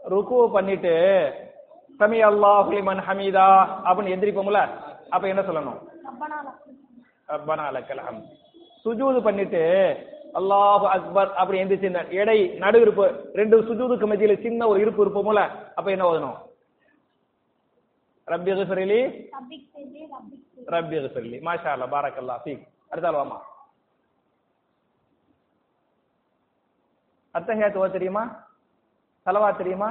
ருக்கு 0.00 0.50
பண்ணிட்டு 0.52 0.92
சமி 2.00 2.18
அல்லாஹ் 2.28 2.68
லிமன் 2.74 3.02
ஹமீதா 3.06 3.46
அப்படின்னு 3.86 4.14
எந்திரிப்போம்ல 4.14 4.60
அப்ப 5.12 5.24
என்ன 5.28 5.42
சொல்லணும்? 5.48 5.78
ரப்பனா 7.28 7.64
லக்கல் 7.76 8.02
சுஜூது 8.84 9.20
பண்ணிட்டு 9.22 9.62
அல்லாஹ் 10.38 10.84
அக்பர் 10.94 11.30
அப்படி 11.40 11.58
எந்திரிச்சு 11.60 11.88
எடை 12.20 12.38
நடு 12.62 12.78
இருப்பு 12.84 13.06
ரெண்டு 13.34 13.56
சுஜூதுக்கு 13.68 14.06
மத்தியில 14.10 14.36
சின்ன 14.44 14.68
ஒரு 14.70 14.78
இருப்பு 14.84 15.02
இருப்போம்ல 15.04 15.42
அப்ப 15.78 15.88
என்ன 15.94 16.06
ஓதணும்? 16.10 16.36
ரப்பி 18.28 18.52
கிஃபிரிலி 18.58 19.00
ரப்பி 20.74 20.96
கிஃபிரிலி 20.96 21.38
மாஷா 21.46 21.70
அல்லாஹ் 21.74 21.92
பாரக்கல்லாஹ் 21.94 22.42
ஃபீக். 22.44 22.64
அடுத்த 22.90 23.08
ஆள் 23.08 23.18
வாமா. 23.20 23.38
அத்தஹியாத் 27.34 27.80
ஓத 27.80 27.90
தெரியுமா? 27.92 28.22
தலவாத் 29.26 29.58
தெரியுமா? 29.58 29.88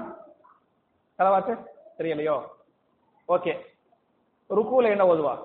தலவாத்து 1.20 1.54
தெரியலையோ? 1.98 2.44
ஓகே 3.28 3.54
ருக்குல 4.50 4.90
என்ன 4.90 5.04
ஓதுவா? 5.06 5.38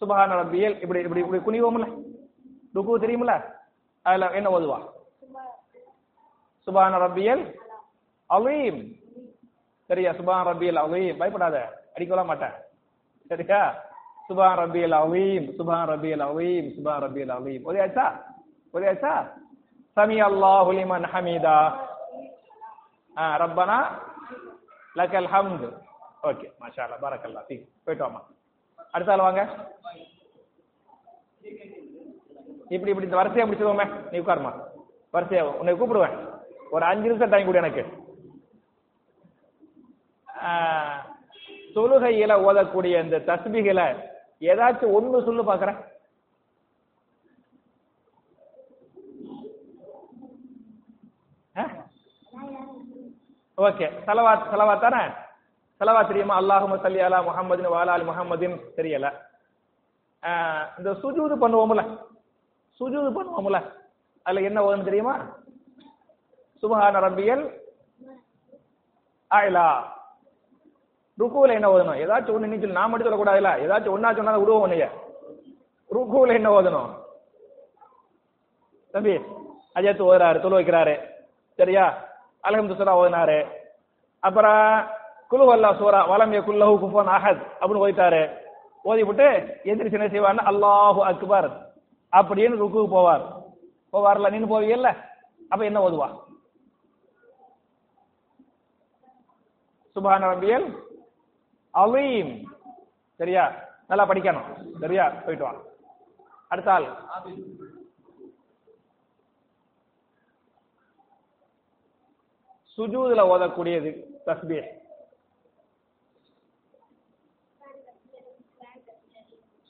சுபஹான 0.00 0.34
ரப்பியல் 0.34 0.82
இப்படி 0.82 1.00
இப்படி 1.00 1.20
இப்படி 1.20 1.40
குனிவோம்ல. 1.42 2.02
ருக்கு 2.74 2.98
தெரியுமில்ல 2.98 3.54
அதுல 4.02 4.30
என்ன 4.30 4.48
ஓதுவா? 4.58 4.90
சுபஹான 6.66 6.96
ரப்பியல் 6.98 7.54
அலீம். 8.26 8.92
சரியா? 9.86 10.10
சுபஹான 10.10 10.46
ரப்பியல் 10.50 10.74
அலீம். 10.74 11.16
பயப்படாத. 11.16 11.84
அடிக்கலாம் 11.94 12.24
மாட்டேன். 12.24 12.52
சரியா? 13.26 13.84
சுபஹான 14.28 14.58
ரப்பியல் 14.66 14.96
அலீம். 15.02 15.46
சுபஹான 15.58 15.88
ரப்பியல் 15.92 16.24
அலீம். 16.28 16.68
சுபஹான 16.76 17.06
ரப்பியல் 17.06 17.34
அலீம். 17.38 17.64
ஓதியாச்சா? 17.64 18.22
ஓதியாச்சா? 18.72 19.40
சமி 19.96 20.16
அல்லாஹு 20.28 20.70
லிமன் 20.72 21.06
ஹமீதா. 21.12 21.90
ரப்பனா 23.16 23.78
லக்கல் 24.98 25.28
ஹம்து. 25.32 25.68
ஓகே 26.28 26.46
மாஷா 26.60 26.82
அல்லாஹ் 26.84 27.02
பாரக்கல்லாஹ் 27.04 27.46
ஃபீக் 27.48 27.64
போயிட்டு 27.84 28.04
வாமா 28.04 28.20
அடுத்த 28.94 29.12
ஆள் 29.12 29.24
வாங்க. 29.26 29.42
இப்படி 32.74 32.90
இப்படி 32.92 33.08
இந்த 33.08 33.18
வரிசையா 33.20 33.46
முடிச்சிருவோமே. 33.46 33.86
நீ 34.10 34.16
உட்காருமா. 34.18 34.52
வரிசையா 35.14 35.42
உன்னை 35.60 35.74
கூப்பிடுவேன். 35.74 36.16
ஒரு 36.74 36.84
அஞ்சு 36.90 37.08
நிமிஷம் 37.08 37.32
டைம் 37.32 37.46
கொடு 37.46 37.62
எனக்கு. 37.62 37.84
தொழுகையில 41.74 42.32
ஓதக்கூடிய 42.48 43.02
இந்த 43.04 43.18
தஸ்பிகளை 43.28 43.86
ஏதாச்சும் 44.50 44.94
ஒன்று 44.98 45.26
சொல்லு 45.26 45.42
பாக்குறேன். 45.50 45.78
ஓகே. 53.66 53.86
சலவாத் 54.06 54.48
சலவாத் 54.52 54.84
தானே? 54.84 55.02
சலவாத் 55.80 56.10
தெரியுமா? 56.10 56.34
அல்லாஹும 56.40 56.76
சல்லி 56.84 57.00
அலா 57.06 57.18
முகமதின் 57.28 57.72
வாலா 57.74 57.92
அலி 57.96 58.04
தெரியல. 58.78 59.08
இந்த 60.78 60.90
சுஜூது 61.02 61.34
பண்ணுவோம்ல. 61.42 61.82
சுஜூது 62.80 63.10
பண்ணுவோம்ல. 63.16 63.58
அதுல 64.26 64.44
என்ன 64.48 64.58
ஓதுன்னு 64.66 64.88
தெரியுமா? 64.88 65.14
சுபஹான 66.62 67.00
ரப்பியல் 67.06 67.44
ஆயிலா 69.30 69.66
ருகுல 71.20 71.52
என்ன 71.58 71.68
ஓதணும்? 71.72 72.00
ஏதாச்சும் 72.02 72.34
ஒண்ணு 72.36 72.50
நீச்சல் 72.50 72.76
நான் 72.78 72.90
மட்டும் 72.90 73.08
சொல்லக்கூடாதுல்ல. 73.08 73.50
ஏதாச்சும் 73.64 73.94
ஒண்ணா 73.96 74.14
சொன்னா 74.14 74.36
விடுவோம் 74.36 74.64
உன்னைய. 74.66 74.86
ருக்குல 75.94 76.34
என்ன 76.38 76.48
ஓதணும்? 76.58 76.90
தம்பி 78.94 79.14
அஜயத்து 79.76 80.08
ஓதுறாரு 80.08 80.38
தொழு 80.40 80.58
வைக்கிறாரு 80.58 80.94
சரியா? 81.58 81.84
அலஹம்து 82.44 82.76
சூரா 82.76 82.98
ஓதினாரு. 82.98 83.46
அப்புறம் 84.20 84.86
குழு 85.28 85.54
அல்லா 85.54 85.78
சூரா 85.78 86.04
வலம் 86.04 86.32
குல்லஹு 86.32 86.74
குஃபன் 86.82 87.12
அஹத் 87.16 87.42
அப்படின்னு 87.60 87.84
ஓதிட்டாரு. 87.84 88.40
ஓதி 88.82 89.02
விட்டு 89.02 89.28
எந்திரிச்சு 89.64 89.92
என்ன 89.92 90.06
செய்வார்னு 90.06 90.46
அல்லாஹு 90.50 91.00
அக்பர் 91.00 91.48
அப்படின்னு 92.12 92.56
ருக்கு 92.56 92.88
போவார். 92.88 93.24
போவார்ல 93.92 94.30
நின்னு 94.30 94.60
போவீங்கல்ல 94.60 94.96
அப்ப 95.48 95.64
என்ன 95.64 95.88
ஓதுவா? 95.88 96.08
சுபான 99.94 100.26
ரபியல் 100.26 100.66
அலீம். 101.74 102.44
சரியா? 103.16 103.52
நல்லா 103.88 104.08
படிக்கணும். 104.08 104.78
சரியா? 104.80 105.08
போயிட்டு 105.08 105.44
வா. 105.44 105.52
அடுத்த 106.48 106.72
ஆள். 106.72 106.86
சுஜூதுல 112.78 113.22
ஓதக்கூடியது 113.32 113.90
தஸ்பீஹ். 114.26 114.68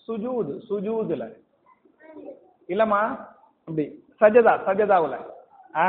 சுஜூது 0.08 0.54
சுஜூதுல. 0.68 1.24
இல்லம்மா? 2.68 3.00
அப்படி. 3.68 3.84
சஜதா 4.20 4.52
சஜதாவுல. 4.66 5.14
ஆ. 5.76 5.84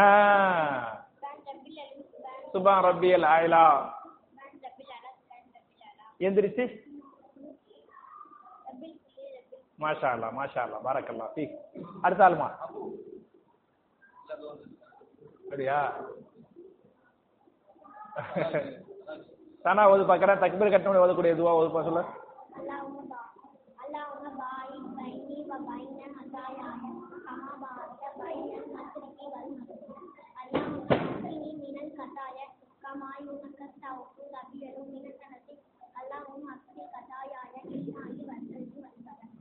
சுபான் 2.54 2.84
ரப்பியல் 2.84 3.26
ஆயிலா. 3.26 3.63
எந்திரிச்சு. 6.19 6.65
மாஷா 9.80 10.10
அல்லா 10.15 10.28
மாஷா 10.38 10.62
அல்லா 10.65 10.78
பாரக்கல்லா 10.86 11.28
அடுத்த 12.02 12.30
ஆளுமா? 12.30 12.47
அப்படியா? 15.43 15.80
தானா 19.65 19.84
ஓது 19.91 20.04
பார்க்கறா 20.10 20.34
தக்பீர் 20.43 20.73
கட்டணும் 20.73 21.04
ஓதக்கூடிய 21.06 21.36
இதுவா 21.36 21.54
ஓது 21.60 21.69
பா 21.76 21.82
சொல்ல. 21.88 22.02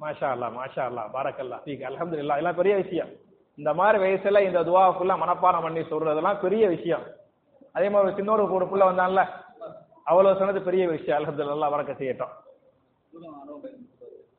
மாஷா 0.03 0.29
அல்லா 0.35 0.49
மாஷா 0.59 0.83
அல்லா 0.91 1.03
பாரக்கல்லா 1.15 1.59
பீக் 1.65 1.85
அலமதுல்லா 1.89 2.37
எல்லாம் 2.41 2.59
பெரிய 2.61 2.75
விஷயம். 2.77 3.11
இந்த 3.59 3.71
மாதிரி 3.75 3.99
வயசுல 4.05 4.41
இந்த 4.49 4.61
துவா 4.69 4.83
ஃபுல்லா 4.97 5.17
மனப்பாடம் 5.23 5.65
பண்ணி 5.67 5.83
சொல்றதெல்லாம் 5.91 6.41
பெரிய 6.45 6.65
விஷயம். 6.69 7.05
அதே 7.75 7.89
மாதிரி 7.89 8.17
சின்னோரு 8.17 8.43
ஒரு 8.51 8.67
புள்ள 8.71 8.85
வந்தான்ல 8.85 9.23
அவ்வளவு 10.07 10.39
சொன்னது 10.39 10.63
பெரிய 10.63 10.89
விஷயம். 10.89 11.19
அலமதுல்லா 11.19 11.69
வரக்க 11.75 11.93
செய்யட்டும். 11.93 12.33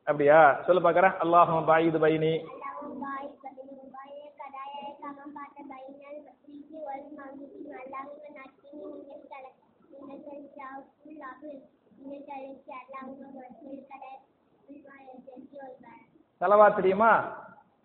அப்படியா? 0.08 0.40
சொல்லு 0.66 0.80
பாக்குறேன் 0.80 1.16
அல்லாஹும் 1.24 1.68
பாயிது 1.70 1.98
பைனி. 1.98 2.32
தலவா 16.40 16.68
தெரியுமா? 16.68 17.10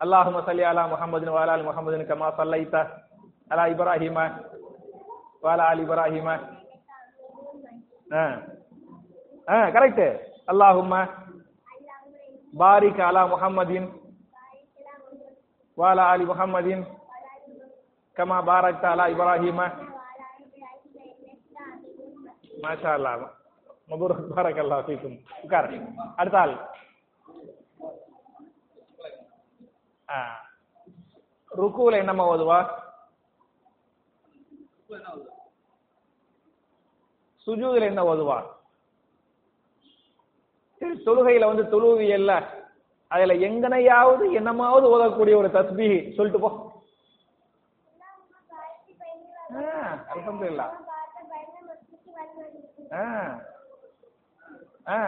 அல்லாஹும 0.00 0.40
சல்லி 0.46 0.64
அலா 0.70 0.86
முகமது 0.86 1.30
வாலால் 1.30 1.62
முகமது 1.62 2.06
கமா 2.10 2.28
சல்லைத்த 2.38 2.76
அலா 3.48 3.64
இப்ராஹிமா. 3.72 4.24
வாலா 5.42 5.66
அலி 5.72 5.82
இப்ராஹிம 5.86 6.28
ஆ 8.14 8.22
ஆ 9.48 9.58
கரெக்ட் 9.76 10.04
அல்லாஹும்ம 10.48 10.94
பாரிக் 12.54 13.00
அலா 13.08 13.22
முஹம்மதின் 13.32 13.88
வாலா 15.78 16.06
அலி 16.12 16.24
முஹம்மதின் 16.24 16.82
கமா 18.16 18.38
பாரக் 18.48 18.84
அலா 18.84 19.04
இப்ராஹிம 19.12 19.60
மாஷா 22.62 22.90
அல்லா 22.96 23.12
மபூர் 23.90 24.14
பாரக் 24.32 24.60
அல்லா 24.62 24.78
ஃபீக்கும் 24.86 25.16
உட்கார் 25.44 25.68
அடுத்த 26.16 26.36
ஆள் 26.42 26.54
ஆ 30.08 30.18
ருக்குல 31.50 32.00
என்னம்மா 32.02 32.24
ஓதுவா 32.32 32.58
சுஜூதுல 37.50 37.84
என்ன 37.84 38.02
ஓதுவா 38.04 38.38
சரி 40.80 40.94
தொழுகையில 41.06 41.46
வந்து 41.46 41.64
தொழுவியல்ல 41.72 42.32
அதுல 43.10 43.34
எங்கனையாவது 43.46 44.24
என்னமாவது 44.32 44.86
ஓதக்கூடிய 44.90 45.34
ஒரு 45.36 45.48
தஸ்பி 45.48 45.86
சொல்லிட்டு 46.16 46.40
போ. 46.40 46.50
அல்ஹம்துலில்லாஹ் 50.12 50.74
ஆ 52.92 53.02
ஆ. 54.88 55.00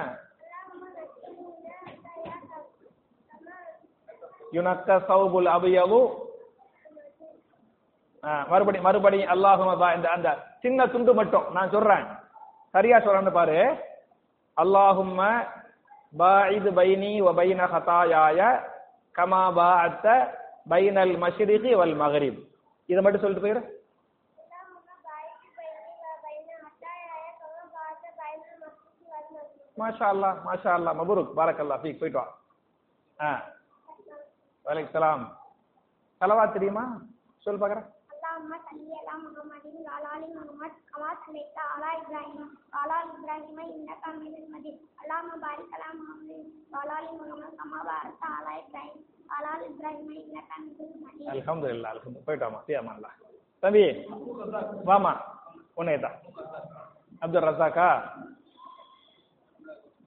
யுனக்க 4.53 4.97
சௌபுல் 5.09 5.49
அபியவு. 5.49 6.01
மறுபடி 8.49 8.79
மறுபடி 8.79 9.19
அல்லாஹும 9.27 9.71
இந்த 9.97 10.09
அந்த 10.11 10.29
சின்ன 10.61 10.87
துண்டு 10.87 11.13
மட்டும் 11.15 11.47
நான் 11.53 11.71
சொல்றேன். 11.71 12.05
சரியா 12.75 12.99
சொல்றேன்னு 12.99 13.33
பாரு. 13.33 13.57
அல்லாஹும்ம 14.57 15.21
பாயிது 16.15 16.71
பைனி 16.71 17.21
வ 17.21 17.33
பைன 17.39 17.61
ஹதாயாய 17.73 18.41
கமா 19.15 19.43
பாஅத்த 19.59 20.07
பைனல் 20.71 21.15
மஷ்ரிகி 21.23 21.73
வல் 21.75 21.95
மகரிப் 21.95 22.41
இதை 22.89 23.03
மட்டும் 23.03 23.21
சொல்லிட்டு 23.21 23.47
போயிரு. 23.47 23.63
மாஷா 29.77 30.07
அல்லாஹ் 30.15 30.37
மாஷா 30.47 30.71
அல்லாஹ் 30.79 30.97
மபுருக். 30.99 31.31
பாரக்கல்லா 31.37 31.77
ஃபீக் 31.83 32.01
போயிட்டு 32.01 32.19
வா. 32.19 32.27
ஆ. 33.19 33.31
வலைக்கு 34.67 34.93
சலாம் 34.93 35.23
சலவா 36.21 36.45
தெரியுமா? 36.47 36.85
சொல் 37.47 37.61
பாக்குறேன். 37.61 37.87
முகமது 38.43 38.65
சல்லியல்லா 38.69 39.15
முகமதின் 39.25 39.83
வாலாலி 39.89 40.29
முகமது 40.37 40.79
கமா 40.89 41.11
சல்லைத்தா 41.19 41.65
அலா 41.75 41.91
இப்ராஹிம் 41.99 42.41
வாலால் 42.75 43.11
இப்ராஹிம 43.13 43.59
இன்னக்கா 43.73 44.11
மினல் 44.17 44.49
மதி 44.53 44.71
அல்லா 45.01 45.17
முபாரிக் 45.27 45.75
அலா 45.77 45.89
முகமதின் 45.99 46.43
வாலாலி 46.73 47.11
முகமது 47.19 47.55
கமா 47.61 47.81
பாரத்தா 47.89 48.29
அலா 48.39 48.55
இப்ராஹிம் 48.63 48.99
வாலால் 49.31 49.65
இப்ராஹிம 49.69 50.11
இன்னக்கா 50.23 50.57
மினல் 50.65 50.99
மதி 51.05 51.29
அல்ஹம்துலில்லாஹ் 51.35 51.95
அல்ஹம்து 51.95 52.25
போயிட்டாமா 52.27 52.61
சியாமல்லா 52.67 53.13
தம்பி 53.63 53.85
வாமா 54.85 55.13
உன்னை 55.77 55.97
தான். 56.01 56.17
அப்துல் 57.23 57.47
ரசாக்கா? 57.47 57.89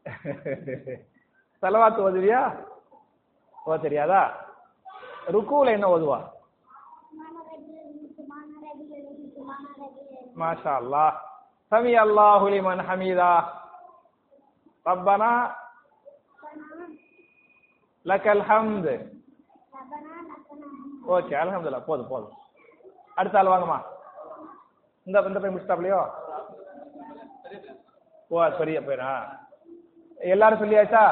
செலவாத்து 1.64 2.02
ஓதுவியா? 2.04 2.42
ஓ 3.58 3.78
தெரியாதா? 3.78 4.22
ருக்குவில் 5.28 5.76
என்ன 5.76 5.88
ஓதுவா? 5.90 6.18
மாஷா 10.40 10.72
அல்லாஹ் 10.82 11.14
சமி 11.72 11.94
அல்லாஹு 12.04 12.46
லிமன் 12.54 12.82
ஹமீதா. 12.88 13.32
ரப்பனா 14.86 15.32
லக்கல் 18.06 18.44
ஹம்து. 18.50 18.96
ஓகே 21.16 21.34
அலமதுல்லா 21.42 21.80
போதும் 21.86 22.08
போதும். 22.08 22.36
அடுத்த 23.16 23.40
ஆள் 23.40 23.52
வாங்கம்மா. 23.54 23.80
இந்த 25.08 25.22
இந்த 25.30 25.40
பையன் 25.40 25.56
முடிச்சிட்டாப்லையோ? 25.56 26.02
ஓ 28.28 28.44
பெரிய 28.60 28.82
பையனா? 28.82 29.12
எல்லாரும் 30.18 30.62
சொல்லியாச்சா? 30.64 31.04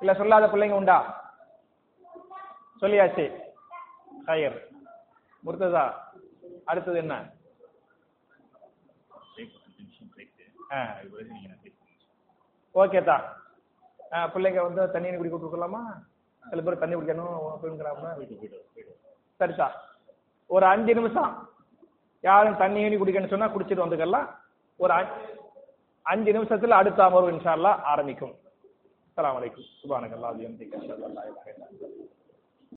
இல்ல 0.00 0.14
சொல்லாத 0.14 0.46
பிள்ளைங்க 0.48 0.76
உண்டா? 0.80 0.98
சொல்லியாச்சு. 2.82 3.26
ஹையர். 4.26 4.58
முர்த்ததா 5.44 5.84
அடுத்தது 6.64 6.98
என்ன? 6.98 7.14
ஆ 10.70 10.78
ஓகே 12.74 13.04
தான் 13.04 13.24
ஆ 14.14 14.26
பிள்ளைங்க 14.26 14.62
வந்து 14.62 14.90
தண்ணி 14.90 15.16
குடி 15.16 15.28
கொடுக்கலாமா 15.28 15.80
சில 16.50 16.60
பேர் 16.60 16.78
தண்ணி 16.78 16.94
குடிக்கணும் 16.94 17.50
அப்படிங்கிறாம 17.50 18.12
சரிதா 19.40 19.66
ஒரு 20.50 20.66
அஞ்சு 20.66 20.94
நிமிஷம். 20.94 21.32
யாரும் 22.24 22.56
தண்ணி 22.56 22.84
ஊனி 22.84 22.96
குடிக்கணும்னு 22.98 23.28
சொன்னா 23.28 23.46
குடிச்சிட்டு 23.46 23.84
வந்துக்கலாம் 23.86 24.28
ஒரு 24.80 24.92
அஞ்சு- 26.06 26.34
நிமிஷத்துல 26.34 26.70
அடுத்த 26.70 27.04
அமர்வு 27.04 27.32
இன்ஷா 27.32 27.52
அல்லாஹ் 27.56 27.80
ஆரம்பிக்கும். 27.82 28.34
அஸ்ஸலாமு 29.06 29.38
அலைக்கும். 29.40 29.66
சுபானக்கல்லாஹு 29.82 30.34
வபிஹம்திக 30.34 30.72